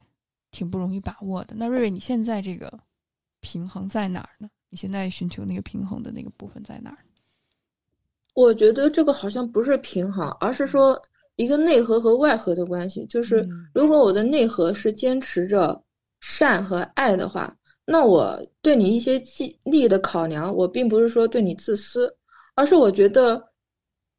[0.50, 1.54] 挺不容易把握的。
[1.54, 2.72] 那瑞瑞，你现在这个
[3.40, 4.48] 平衡在哪儿呢？
[4.70, 6.98] 你现在寻求那个平衡的那个部分在哪儿？
[8.34, 11.00] 我觉得这个好像不是平衡，而是说
[11.36, 13.04] 一个内核和外核的关系。
[13.06, 15.82] 就是如果我的内核是坚持着
[16.20, 17.54] 善和爱的话，
[17.84, 19.20] 那我对你一些
[19.64, 22.14] 利益的考量，我并不是说对你自私，
[22.54, 23.42] 而是我觉得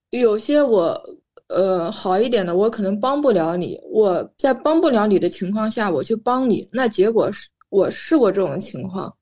[0.09, 1.01] 有些我
[1.47, 3.79] 呃好一点的，我可能帮不了你。
[3.89, 9.15] 我在帮不了你的情况下，我去帮你，那结果是我试过这种情况，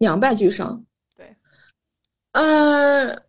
[0.00, 0.84] 两败俱伤。
[1.16, 1.32] 对，
[2.32, 3.22] 嗯，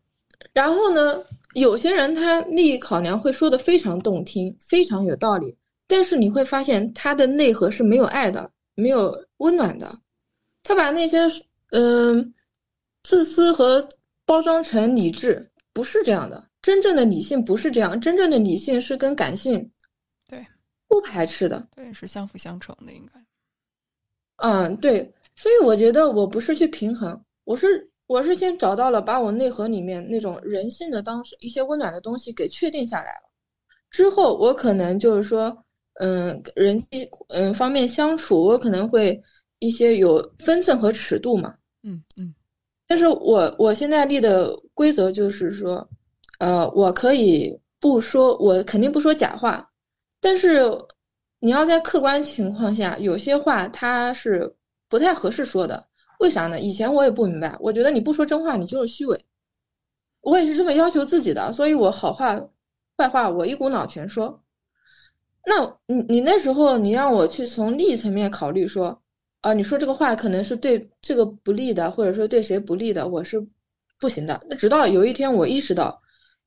[0.51, 5.55] 然后呢，有些人他利益考量会说的非常动听，非常有道理，
[5.85, 9.95] 但是你会发现他的内核是没有爱的，没有温暖的，
[10.63, 11.19] 他把那些
[11.69, 12.33] 嗯
[13.03, 13.87] 自私和
[14.25, 15.47] 包装成理智。
[15.73, 19.71] 不是这样的，真正的理性不是这样，真正的理性是跟感性，
[20.27, 20.45] 对，
[20.85, 23.25] 不排斥的，对，是相辅相成的，应该。
[24.35, 33.29] 嗯，对，所以我觉得我不是去平衡，我是我是先找到了把我内核里面那种人性的当时一些温暖的东西给确定下来了，
[33.89, 35.55] 之后我可能就是说，
[35.99, 39.19] 嗯，人际嗯方面相处，我可能会
[39.59, 42.33] 一些有分寸和尺度嘛，嗯嗯。
[42.87, 45.87] 但是我我现在立的规则就是说，
[46.39, 49.65] 呃，我可以不说，我肯定不说假话，
[50.19, 50.69] 但是
[51.39, 54.53] 你要在客观情况下，有些话它是
[54.91, 55.87] 不太合适说的。
[56.19, 56.59] 为啥呢？
[56.59, 59.25] 以前我也不明白，我觉得你不说真话，你就是虚伪。
[60.21, 62.39] 我也是这么要求自己的，所以我好话
[62.97, 64.43] 坏话我一股脑全说。
[65.47, 69.01] 那你你那时候你让我去从利益层面考虑说。
[69.41, 73.43] 啊，你说这个话可能是对这个不利的，或者说对谁不利的，我是
[73.99, 74.39] 不行的。
[74.47, 75.99] 那直到有一天我意识到，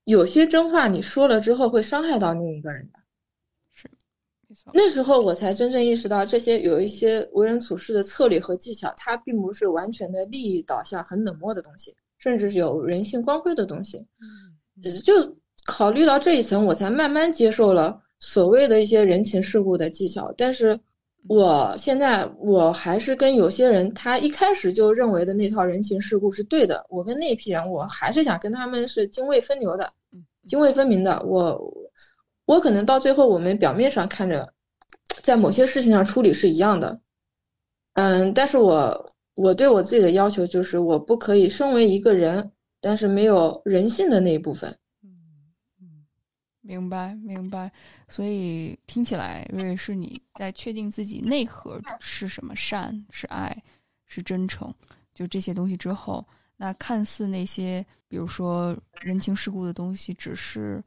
[0.05, 3.01] 有些真话你说了之后会伤害到另一个人的，
[4.73, 13.99] 那时候我才真正意识到，这些有一些为人处事的策略和技巧，它并不是完全的利益导向、很冷漠的东西，甚至是有人性光辉的东西。
[14.21, 15.15] 嗯，就
[15.67, 20.79] 考虑到这一层，我才慢慢接受了所谓的一些人情世故的技巧，但是。
[21.27, 26.85] 我现在我还是跟有些人，他一开始就认为的那套人情世故是对的。
[26.91, 29.91] 我跟那批人，我还是想跟他们是泾渭分流的，
[30.47, 31.19] 泾渭分明的。
[31.23, 31.59] 我
[32.45, 34.47] 我可能到最后，我们表面上看着
[35.23, 37.01] 在某些事情上处理是一样的，
[37.95, 44.77] 嗯，但是我我对我自己的要求就是，我不可以身为一个人，但是没有人性的那一部分。
[46.67, 47.71] 明白，明白。
[48.09, 53.55] 所以听起来，瑞瑞是你在确定自己内核是什么，善是爱，
[54.07, 54.75] 是真诚，
[55.15, 60.83] 就这些东西之后，那看似那些，比如说人情世故的东西，只是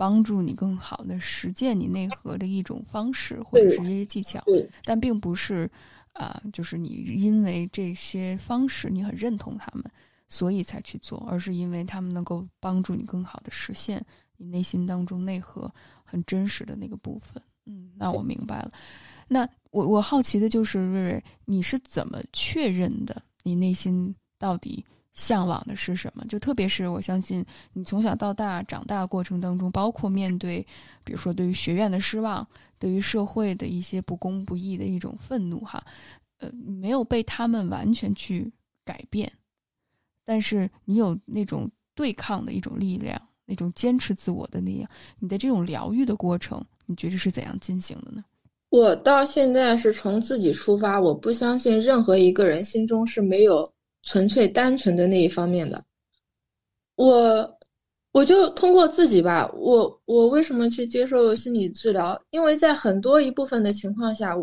[0.00, 4.42] 帮助你更好的实践你内核的一种方式，或者是一些技巧，
[4.82, 5.70] 但并不是
[6.14, 9.84] 啊，就是你因为这些方式你很认同他们，
[10.26, 14.02] 所以才去做，而是因为他们能够帮助你更好的实现。
[14.38, 15.70] 你内心当中内核
[16.02, 18.72] 很真实的那个部分，嗯，那我明白了。
[19.28, 23.22] 那我我好奇的就是，瑞瑞，你是怎么确认的？
[23.42, 24.82] 你内心到底
[25.14, 26.24] 向往的是什么？
[26.28, 30.66] 就特别是我相信你从小到大长大过程当中，包括面对，
[31.04, 32.46] 比如说对于学院的失望，
[32.78, 35.84] 对于社会的一些不公不义的一种愤怒，哈，
[36.38, 38.50] 呃，没有被他们完全去
[38.84, 39.30] 改变，
[40.24, 43.20] 但是你有那种对抗的一种力量。
[43.46, 48.24] 那种坚持自我的那样，你的这种疗愈的过程，你觉得是怎样进行的呢？
[48.68, 53.68] 我到现在是从自己出发，我不相信任何一个人心中是没有
[54.02, 55.84] 纯粹单纯的那一方面的。
[56.96, 57.58] 我
[58.12, 62.20] 我就通过自己吧，我我为什么去接受心理治疗？
[62.30, 64.34] 因为在很多一部分的情况下，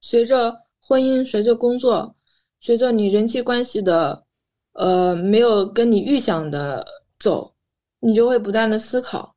[0.00, 2.14] 随着婚姻，随着工作，
[2.60, 4.24] 随着你人际关系的，
[4.72, 6.86] 呃，没有跟你预想的
[7.18, 7.54] 走。
[8.00, 9.34] 你就会不断的思考，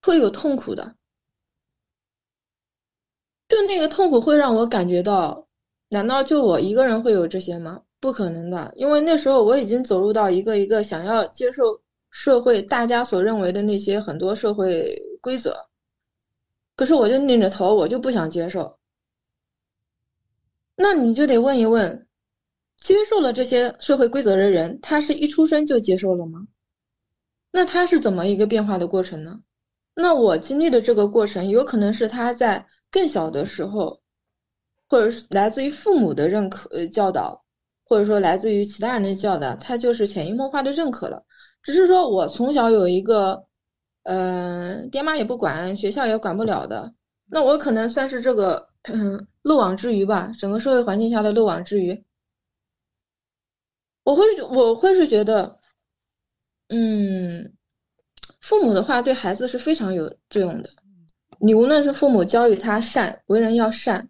[0.00, 0.96] 会有痛苦的，
[3.46, 5.46] 就那个痛苦会让我感觉到，
[5.90, 7.82] 难道就我一个人会有这些吗？
[8.02, 15.56] 不可能的，因为那时候我已经走入到一个一个想要接受社会大家所认为的那些很多社会规则，
[16.74, 18.76] 可是我就拧着头，我就不想接受。
[20.74, 22.08] 那你就得问一问，
[22.80, 26.44] 接受了这些社会规则的人，他是一出生就接受了吗？
[27.52, 29.38] 那他是怎么一个变化的过程呢？
[29.94, 34.00] 那我经历的这个过程，有可能是他在更小的时候，
[34.88, 37.41] 或者是来自于父母的认可、教导，
[37.92, 41.22] 或者说来自于其他人的教导，他就是潜移默化的认可了。
[41.62, 43.44] 只是说我从小有一个，
[44.04, 46.90] 呃，爹妈也不管，学校也管不了的，
[47.26, 48.66] 那我可能算是这个
[49.42, 52.02] 漏网之鱼吧，整个社会环境下的漏网之鱼。
[54.04, 55.58] 我会我会是觉得。
[56.68, 57.52] 嗯，
[58.40, 60.70] 父母的话对孩子是非常有作用的。
[61.38, 64.08] 你无论是父母教育他善，为人要善，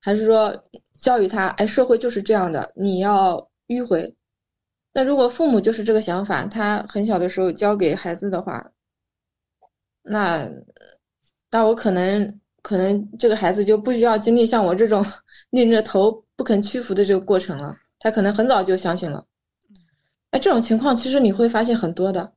[0.00, 0.56] 还是说
[0.98, 3.36] 教育他，哎，社会就是这样的，你要
[3.68, 4.14] 迂回。
[4.92, 8.66] 那如果父母就是这个想法，他很小的时候教给孩子的话，
[10.02, 10.50] 那
[11.50, 15.04] 那我可能可能这个孩子就不需要经历像我这种
[15.50, 19.24] 硬着头不肯屈服的这个过程了，他可能很早就相信了。
[20.30, 22.32] 哎，这种情况其实你会发现很多的，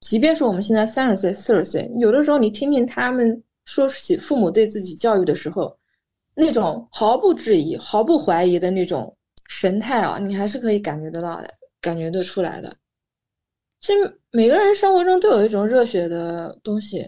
[0.00, 5.76] 即便是我们现在三十岁、四十岁，有的时候你听听他们说起父母对自己教育的时候，
[6.34, 9.16] 那种毫不质疑、毫不怀疑的那种
[9.48, 11.48] 神态啊，你还是可以感觉得到的，
[11.80, 12.76] 感觉得出来的。
[13.80, 17.04] 其实每个人生活中都有一种热血的东西，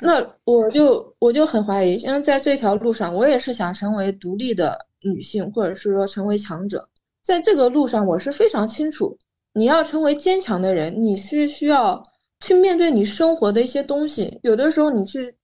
[0.00, 6.86] 那我就我就很怀疑，因为在这条路上，我也是想成为独立的女性，或者是说成为强者，
[7.22, 9.16] 在这个路上，我是非常清楚。
[9.54, 12.00] 你要成为坚强的人，你是需要
[12.40, 14.38] 去面对你生活的一些东西。
[14.42, 15.34] 有的时候，你去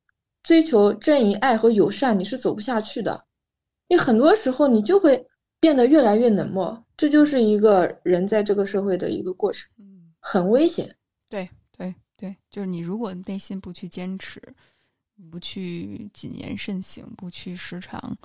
[0.45, 3.25] 追求正义、爱和友善，你是走不下去的。
[3.89, 5.27] 你很多时候，你就会
[5.59, 6.85] 变得越来越冷漠。
[6.97, 9.69] 这就是一个人在这个社会的一个过程，
[10.21, 10.95] 很危险。
[11.29, 14.41] 对对对，就是你如果内心不去坚持，
[15.31, 18.17] 不去谨言慎行，不去时常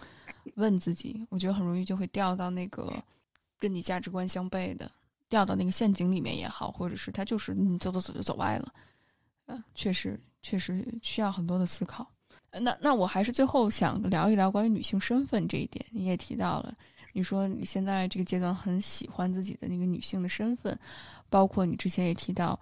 [0.56, 2.94] 问自己，我觉得很容易就会掉到那个
[3.58, 4.92] 跟你价值观相悖的。
[5.30, 8.74] 掉到那个陷阱里面也好，或者是他就是你走走走就走歪了，
[9.46, 12.10] 嗯，确实确实需要很多的思考。
[12.52, 15.86] 那那我还是最后想聊一聊关于女性身份这一点。
[15.92, 16.76] 你也提到了，
[17.14, 20.78] 你说你现在这个阶段很喜欢自己的那个女性的身份，
[21.30, 22.60] 包括你之前也提到，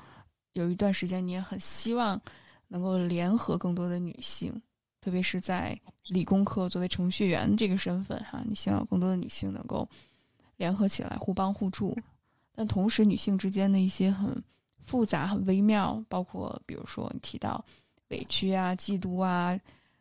[0.54, 2.22] 有一段时间你也很希望
[2.68, 4.62] 能够联合更多的女性，
[5.00, 9.88] 特别是在理工科作为程序员这个身份哈，你希望有更多的女性能够
[10.58, 11.98] 联合起来，互帮互助。
[12.54, 14.44] 但同时，女性之间的一些很
[14.84, 17.64] 复杂、很微妙，包括比如说你提到
[18.10, 19.60] 委屈啊、嫉妒啊，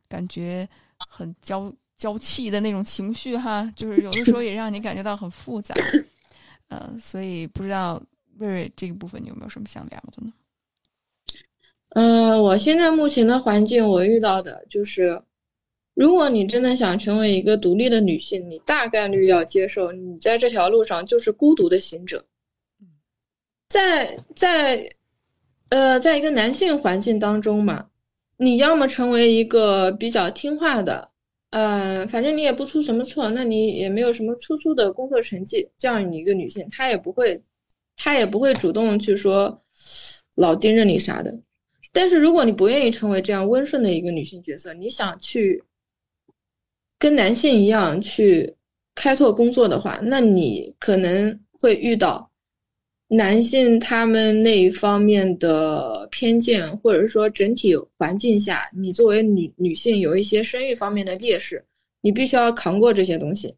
[0.09, 0.69] 感觉
[1.09, 5.75] 很娇娇气的那种情绪哈， 就是有的时候也让你感觉到很复杂。
[6.69, 8.03] 呃，所以不知道
[8.39, 10.33] 瑞瑞这个部分你有没有什么想聊的呢？
[11.91, 15.21] 嗯，我现在目前的环境，我遇到的就是，
[15.95, 22.23] 如果你真的想成为一个独立的女性，你大概率要接受你在这条路上就是孤独的行者。
[23.69, 24.89] 在在，
[25.71, 27.85] 呃，在一个男性环境当中嘛，
[28.37, 31.09] 你要么成为一个比较听话的，
[31.51, 37.41] 呃，反正你也不出什么错，那你也没有什么突出的工作成绩，这样你一个女性，她也不会，
[37.97, 39.61] 她也不会主动去说
[40.37, 41.37] 老盯着你啥的。
[41.93, 45.61] 但是如果你不愿意成为这样温顺的一个女性角色，你想去
[47.01, 48.55] 跟男性一样去
[48.95, 52.31] 开拓工作的话，那你可能会遇到。
[53.09, 61.65] 男性他们那一方面的偏见，或者说整体环境下，你作为女女性有一些生育方面的劣势，
[62.01, 63.55] 你必须要扛过这些东西。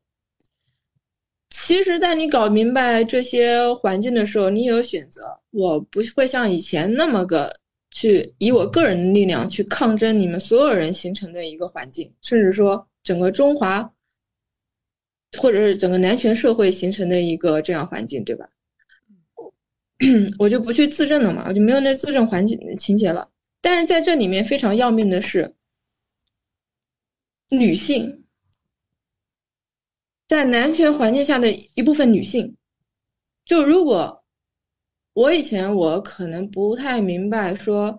[1.48, 5.22] 其实，在你搞明白这些环境的时候，你有选择。
[5.50, 7.50] 我不会像以前那么个
[7.90, 13.90] 去以我个人的力量去抗争你们所有人形成的一个环境，甚至说整个中华，
[15.38, 18.46] 或者是整个男权社会形成的一个这样环境，对吧？
[20.38, 23.28] 我就不去自证了嘛，我就没有那自证环境情节了。
[23.60, 25.52] 但是在这里面非常要命的是，
[27.50, 28.24] 女性
[30.28, 32.56] 在男权环境下的一部分女性，
[33.44, 34.24] 就如果
[35.14, 37.98] 我以前我可能不太明白，说，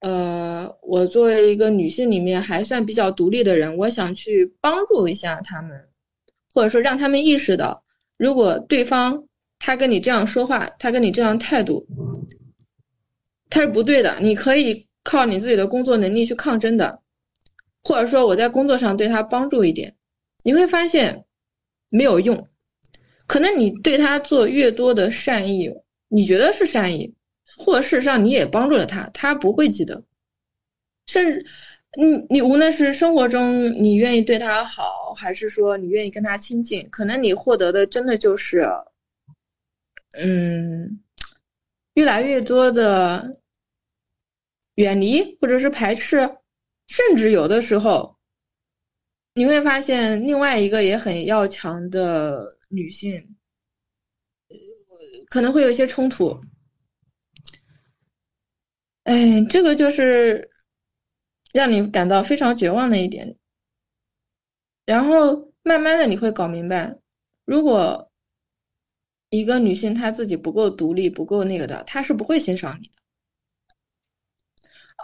[0.00, 5.88] 呃，我作为一个女性里面还算比较独立的人，我想去帮助一下他们，
[6.52, 7.82] 或者说让他们意识到，
[8.18, 9.26] 如果对方。
[9.58, 11.84] 他跟你这样说话，他跟你这样态度，
[13.50, 14.16] 他是不对的。
[14.20, 17.00] 你可以靠你自己的工作能力去抗争的，
[17.82, 19.92] 或者说我在工作上对他帮助一点，
[20.44, 21.24] 你会发现
[21.88, 22.46] 没有用。
[23.26, 25.68] 可能你对他做越多的善意，
[26.08, 27.12] 你觉得是善意，
[27.56, 30.00] 或者事实上你也帮助了他，他不会记得。
[31.06, 31.44] 甚至
[31.98, 38.68] 你你无论是生活中你愿意对他好，还是说你愿意跟他亲近，可能你获得的真的就是。
[40.18, 41.02] 嗯，
[41.94, 43.38] 越来越多的
[44.76, 46.18] 远离或者是排斥，
[46.88, 48.16] 甚至有的时候
[49.34, 53.36] 你会发现另外一个也很要强的女性，
[55.28, 56.40] 可能会有一些冲突。
[59.04, 60.48] 哎，这个就是
[61.52, 63.36] 让你感到非常绝望的一点。
[64.86, 66.96] 然后慢慢的你会搞明白，
[67.44, 68.05] 如果。
[69.36, 72.92] 一个女性她自己不够独立，不够那个的，她是不会欣赏你的。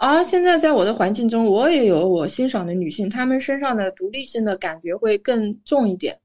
[0.01, 6.17] 而现在在我的环境中，我也有我欣赏的女性，她们身上的独立性的感觉会更重一点。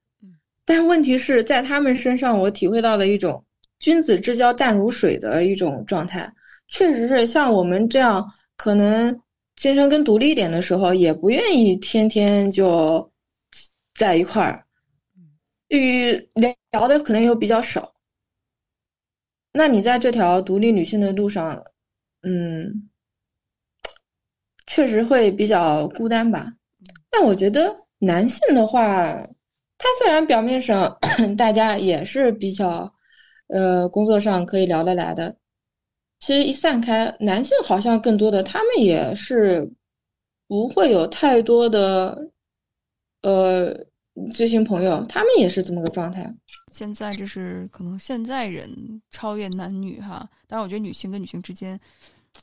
[0.65, 3.45] 但问题是在她们身上，我体会到了一种
[3.79, 6.33] 君子之交淡如水的一种状态。
[6.69, 9.19] 确实是像我们这样可能
[9.57, 13.11] 精神更独立一点的时候，也不愿意天天就
[13.95, 14.65] 在一块儿，
[15.69, 16.13] 与
[16.71, 17.93] 聊的可能又比较少。
[19.53, 21.63] 那你在这条独立女性的路上，
[22.23, 22.89] 嗯，
[24.67, 26.53] 确实会比较孤单吧？
[27.11, 29.13] 但我觉得男性的话，
[29.79, 30.97] 他虽然表面上
[31.37, 32.93] 大家也是比较，
[33.49, 35.35] 呃，工作上可以聊得来的。
[36.21, 39.69] 其实一散开，男性好像更多的，他们也是
[40.47, 42.19] 不会有太多的，
[43.23, 43.73] 呃，
[44.33, 46.33] 知心朋友，他们也是这么个状态。
[46.71, 51.79] 现在就是可能现在人超越男女哈，但是我觉得女性跟女性之间，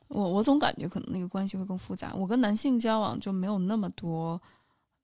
[0.08, 2.12] 我我总感觉可能那个关系会更复杂。
[2.14, 4.40] 我跟男性交往就没有那么多，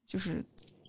[0.07, 0.45] 就是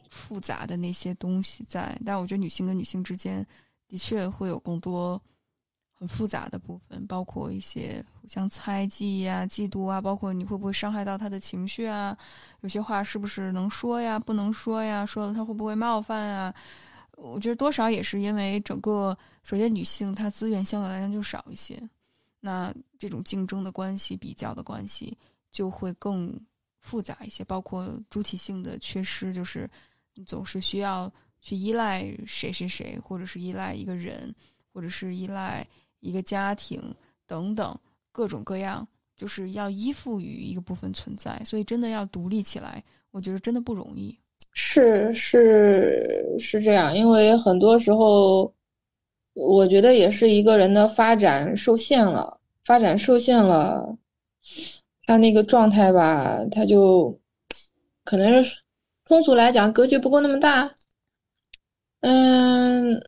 [0.09, 3.45] 复杂的那些东西在，但我觉得女性跟女性之间
[3.88, 5.21] 的确会有更多。
[5.95, 12.17] 很复杂的部分，包括一些互相猜忌呀、嫉妒啊，包括你会不会伤害到他的情绪啊？
[12.59, 15.05] 有些话是不是能说呀、不能说呀？
[15.05, 16.53] 说了他会不会冒犯啊？
[17.18, 21.82] 我觉得多少也是因为整个，首先女性她资源相对来讲就少一些，
[22.39, 25.18] 那这种竞争的关系、比较的关系
[25.51, 26.34] 就会更
[26.80, 29.70] 复杂一些，包括主体性的缺失，就是
[30.14, 31.11] 你总是需要
[31.41, 34.34] 去依赖谁谁谁，或者是依赖一个人，
[34.74, 35.68] 或者是依赖。
[36.05, 36.93] 一个家庭
[37.26, 37.80] 等等
[38.11, 38.86] 各种各样，
[39.16, 44.14] 就是要依附于一个部分存在，所以真的要独立起来，我觉得真的不容易。
[44.54, 48.54] 是是是这样，因为很多时候，
[49.34, 53.97] 我觉得也是一个人的发展受限了，发展受限了，
[55.06, 57.20] 他那个状态吧，他就
[58.04, 58.58] 可能是
[59.06, 60.72] 通俗来讲，格局不够那么大。
[62.01, 63.01] 嗯。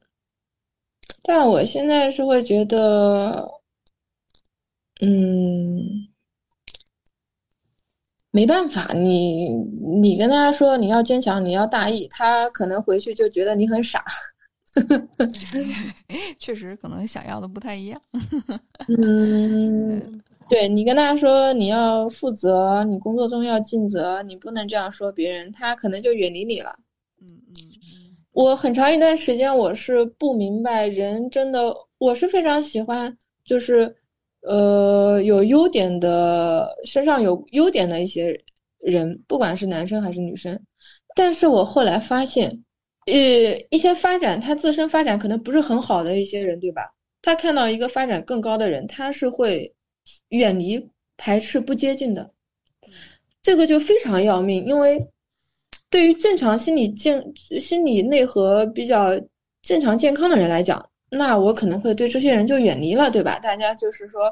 [1.27, 3.43] 但我现在是会觉得，
[5.01, 6.07] 嗯，
[8.35, 9.47] 没办法，你
[10.01, 14.03] 你跟他说你要坚强，你要大义，他可能回去就觉得你很傻。
[16.37, 18.01] 确实，可能想要的不太一样。
[18.89, 26.75] 嗯， 对你跟他说你要负责，你工作中要尽责，你不能这样说别人，他可能就远离你了。
[27.21, 27.61] 嗯嗯
[28.33, 33.95] 我很长一段时间我是不明白，人真的我是非常喜欢，就是，
[34.47, 38.39] 呃，有优点的身上有优点的一些
[38.79, 40.59] 人，不管是男生还是女生。
[41.15, 42.49] 但是我后来发现，
[43.07, 43.13] 呃，
[43.69, 46.81] 一些发展他自身发展可能不是很好的一些人，对吧？
[47.21, 49.73] 他看到一个发展更高的人，他是会
[50.29, 50.83] 远离、
[51.17, 52.31] 排斥、不接近的。
[53.41, 55.05] 这个就非常要命，因为。
[55.87, 57.23] 对于正常心理健、
[57.57, 59.11] 心理内核比较
[59.61, 60.83] 正常健康的人来讲，
[61.15, 63.39] 那我可能会对这些人就远离了，对吧？
[63.39, 64.31] 大家就是说，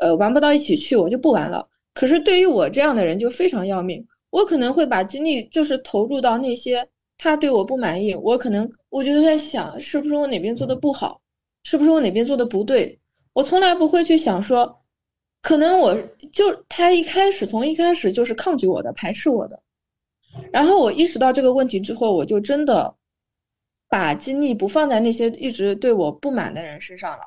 [0.00, 1.68] 呃，玩不到一起去，我就不玩了。
[1.94, 6.86] 可是对于我这样的人就非常要命，我可能会把精力就是投入到那些
[7.18, 11.20] 他对我不满意，我可能我就在想，是不是我哪边做的不好，
[11.64, 12.98] 是不是我哪边做的不对？
[13.34, 14.74] 我从来不会去想说，
[15.42, 15.94] 可能我
[16.32, 19.60] 就他一开始从一开始就是抗拒我的、排斥我的。
[20.50, 22.94] 然后我意识到这个问题之后，我就真的
[23.92, 27.24] 把精力不放在那些一直对我不满的人身上了。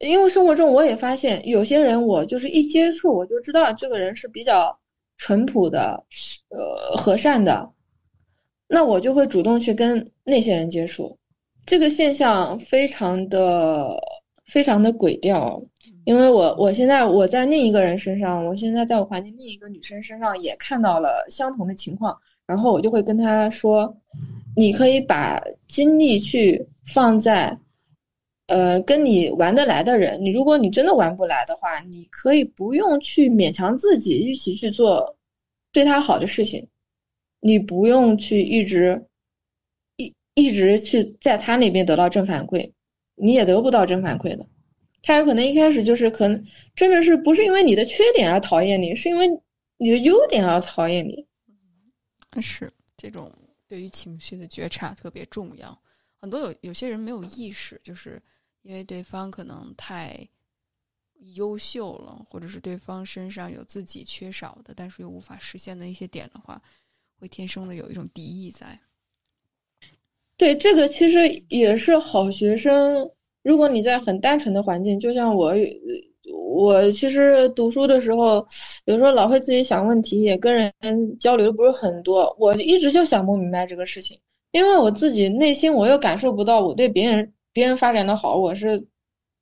[0.00, 4.78] 因为生活中我也发现，有些人我就是一接触我就知道这个人是比较
[5.16, 6.04] 淳朴的、
[6.50, 7.66] 呃和善的，
[8.68, 11.16] 那我就会主动去跟那些人接触。
[11.64, 13.96] 这个现象非常的
[14.44, 15.58] 非常的诡调，
[16.04, 22.14] 因为我我现在我在另一个人身上，我现在在我环境另一个女生身上也看到了相同的情况。
[22.46, 23.92] 然后我就会跟她说
[24.56, 25.38] ：“你可以把
[25.68, 27.56] 精力去放在，
[28.46, 30.18] 呃，跟你玩得来的人。
[30.18, 35.14] 你如果你真的玩不来的话，你可以不用去勉强自己一起去做
[35.72, 36.66] 对他好的事情。
[37.40, 39.00] 你不用去一直
[39.98, 42.68] 一一直去在他那边得到正反馈，
[43.14, 44.48] 你也得不到正反馈的。
[45.02, 46.42] 他有可能一开始就是可能
[46.74, 49.28] 真的是不是因为你的缺点而讨厌你，是因为
[49.76, 51.24] 你的优点而讨厌你。”
[52.40, 53.30] 是这种
[53.66, 55.76] 对于情绪的觉察特别重要，
[56.20, 58.22] 很多有有些人没有意识，就是
[58.62, 60.28] 因为对方可能太
[61.34, 66.62] 优秀了，或者是对方身上有自己缺少的，但是又无法实现的一些点的话，
[67.18, 68.78] 会天生的有一种敌意在。
[70.36, 73.10] 对，这个其实也是好学生。
[73.42, 75.54] 如果你在很单纯的环境，就像我。
[76.56, 78.46] 我其实读书的时候，
[78.86, 80.72] 有时候老会自己想问题，也跟人
[81.18, 82.34] 交流的不是很多。
[82.38, 84.18] 我一直就想不明白这个事情，
[84.52, 88.82] 因为我自己内心我又感受不到我对别人别人发展的好，我是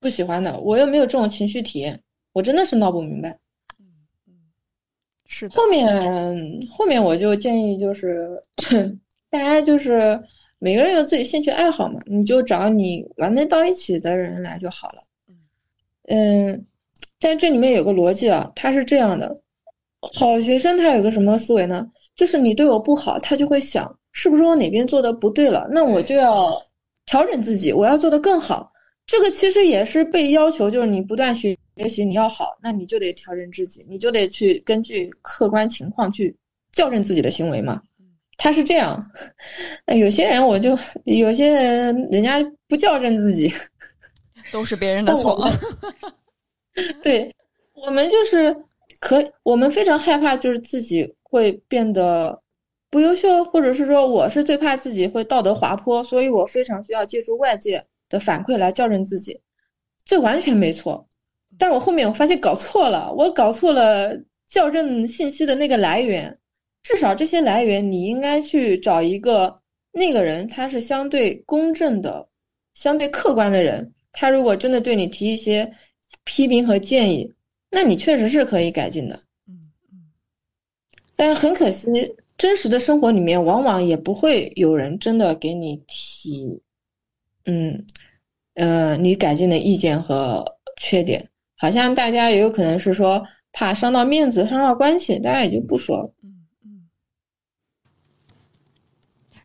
[0.01, 0.59] 不喜欢的。
[0.61, 1.99] 我又没有这种情绪体验，
[2.33, 3.31] 我真的是闹不明白。
[3.79, 3.87] 嗯
[4.27, 4.33] 嗯，
[5.27, 5.55] 是的。
[5.55, 8.29] 后面后面我就建议就是
[9.31, 10.21] 大家就是
[10.59, 15.03] 每个人有自己兴趣爱好嘛，你就找你玩得到一起的人来就好了。
[16.07, 16.67] 嗯，
[17.25, 19.35] 但这里面有个逻辑啊，他是这样的：
[20.13, 21.87] 好学生他有个什么思维呢？
[22.15, 26.53] 就是你对我不好，他就会想是不是我哪边做的不对了，那我就要
[27.07, 28.71] 调整自己，我要做的更好。
[29.07, 31.57] 这个其实也是被要求，就是你不断学
[31.89, 36.37] 习，你要好，那你就得调整自己，你就得去根据客观情况去
[36.73, 37.81] 校正自己的行为嘛。
[38.37, 39.03] 他是这样，
[39.87, 43.51] 那有些人我就有些人人家不校正自己，
[44.53, 45.43] 都是别人的错。
[47.03, 47.35] 对，
[47.75, 48.55] 我们就是
[49.01, 52.41] 可，我们非常害怕，就是自己会变得
[52.91, 57.85] 不优秀，或者是说，我是最怕自己会道德滑坡，所以我非常需要借助外界。
[58.11, 59.41] 的反馈来校正自己，
[60.05, 61.05] 这完全没错。
[61.59, 64.13] 但我后面我发现搞错了，我搞错了
[64.47, 66.33] 校正信息的那个来源。
[66.83, 69.57] 至少这些来源，你应该去找一个
[69.91, 72.29] 那个人，他是相对公正的、
[72.75, 73.91] 相对客观的人。
[74.13, 75.69] 他如果真的对你提一些
[76.25, 77.33] 批评和建议，
[77.71, 79.15] 那你确实是可以改进的。
[79.47, 79.61] 嗯
[79.93, 80.11] 嗯。
[81.15, 81.91] 但是很可惜，
[82.37, 86.61] 真实的生活里面往往也不会有人真的给你提。
[87.47, 87.87] 嗯，
[88.55, 90.45] 呃，你改进的意见和
[90.79, 93.23] 缺点，好像大家也有可能是说
[93.53, 96.15] 怕伤到面子、伤到关系，大家也就不说了。
[96.23, 96.89] 嗯嗯，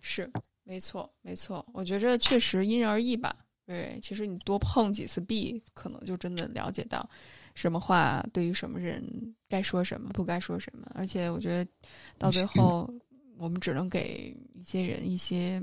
[0.02, 0.32] 是
[0.64, 3.36] 没错没错，我觉着确实因人而异吧。
[3.70, 7.08] 对，其实你多碰几次壁，可能就真的了解到
[7.54, 9.08] 什么话对于什么人
[9.48, 10.90] 该说什么，不该说什么。
[10.96, 11.72] 而且我觉得
[12.18, 12.92] 到最后，
[13.38, 15.62] 我们只能给一些人一些。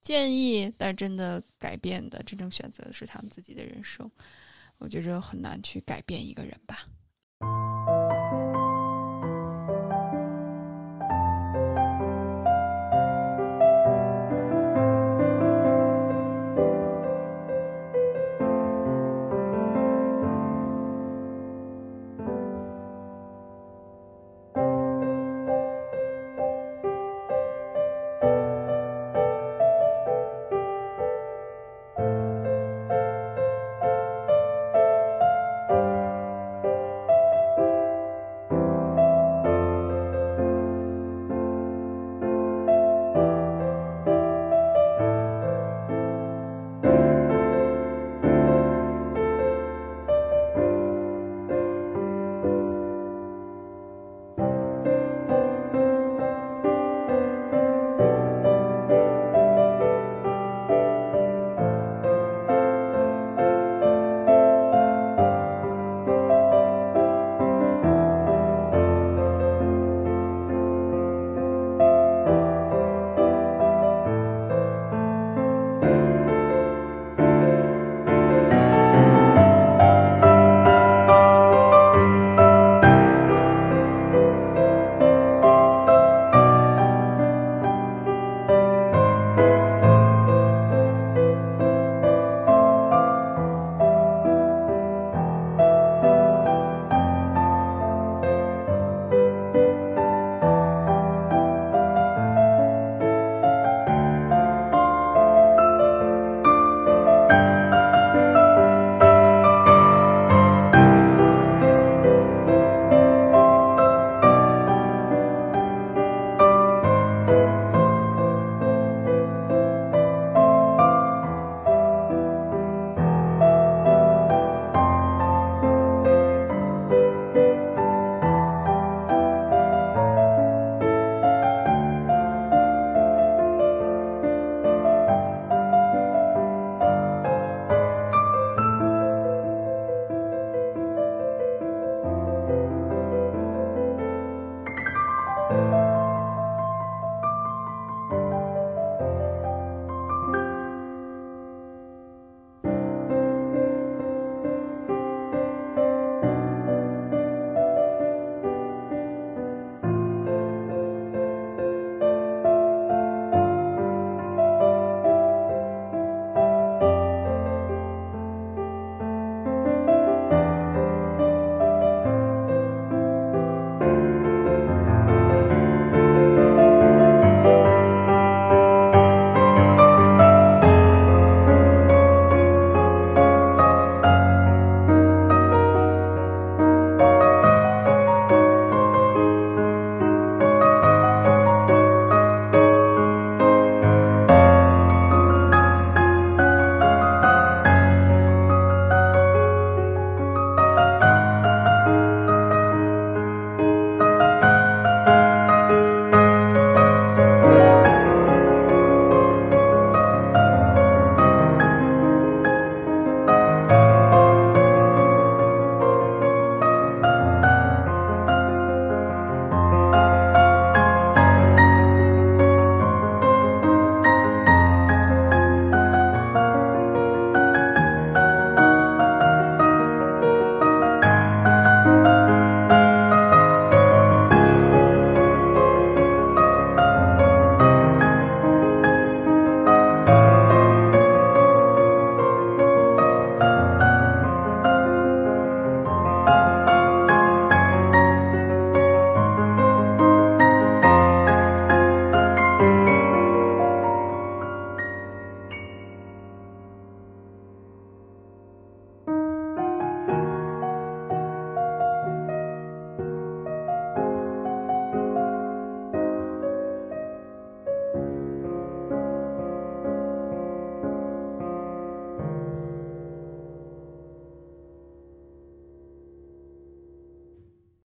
[0.00, 4.10] 建议，但真的改变的真正选择的是他们自己的人生。
[4.78, 6.88] 我觉着很难去改变一个人吧。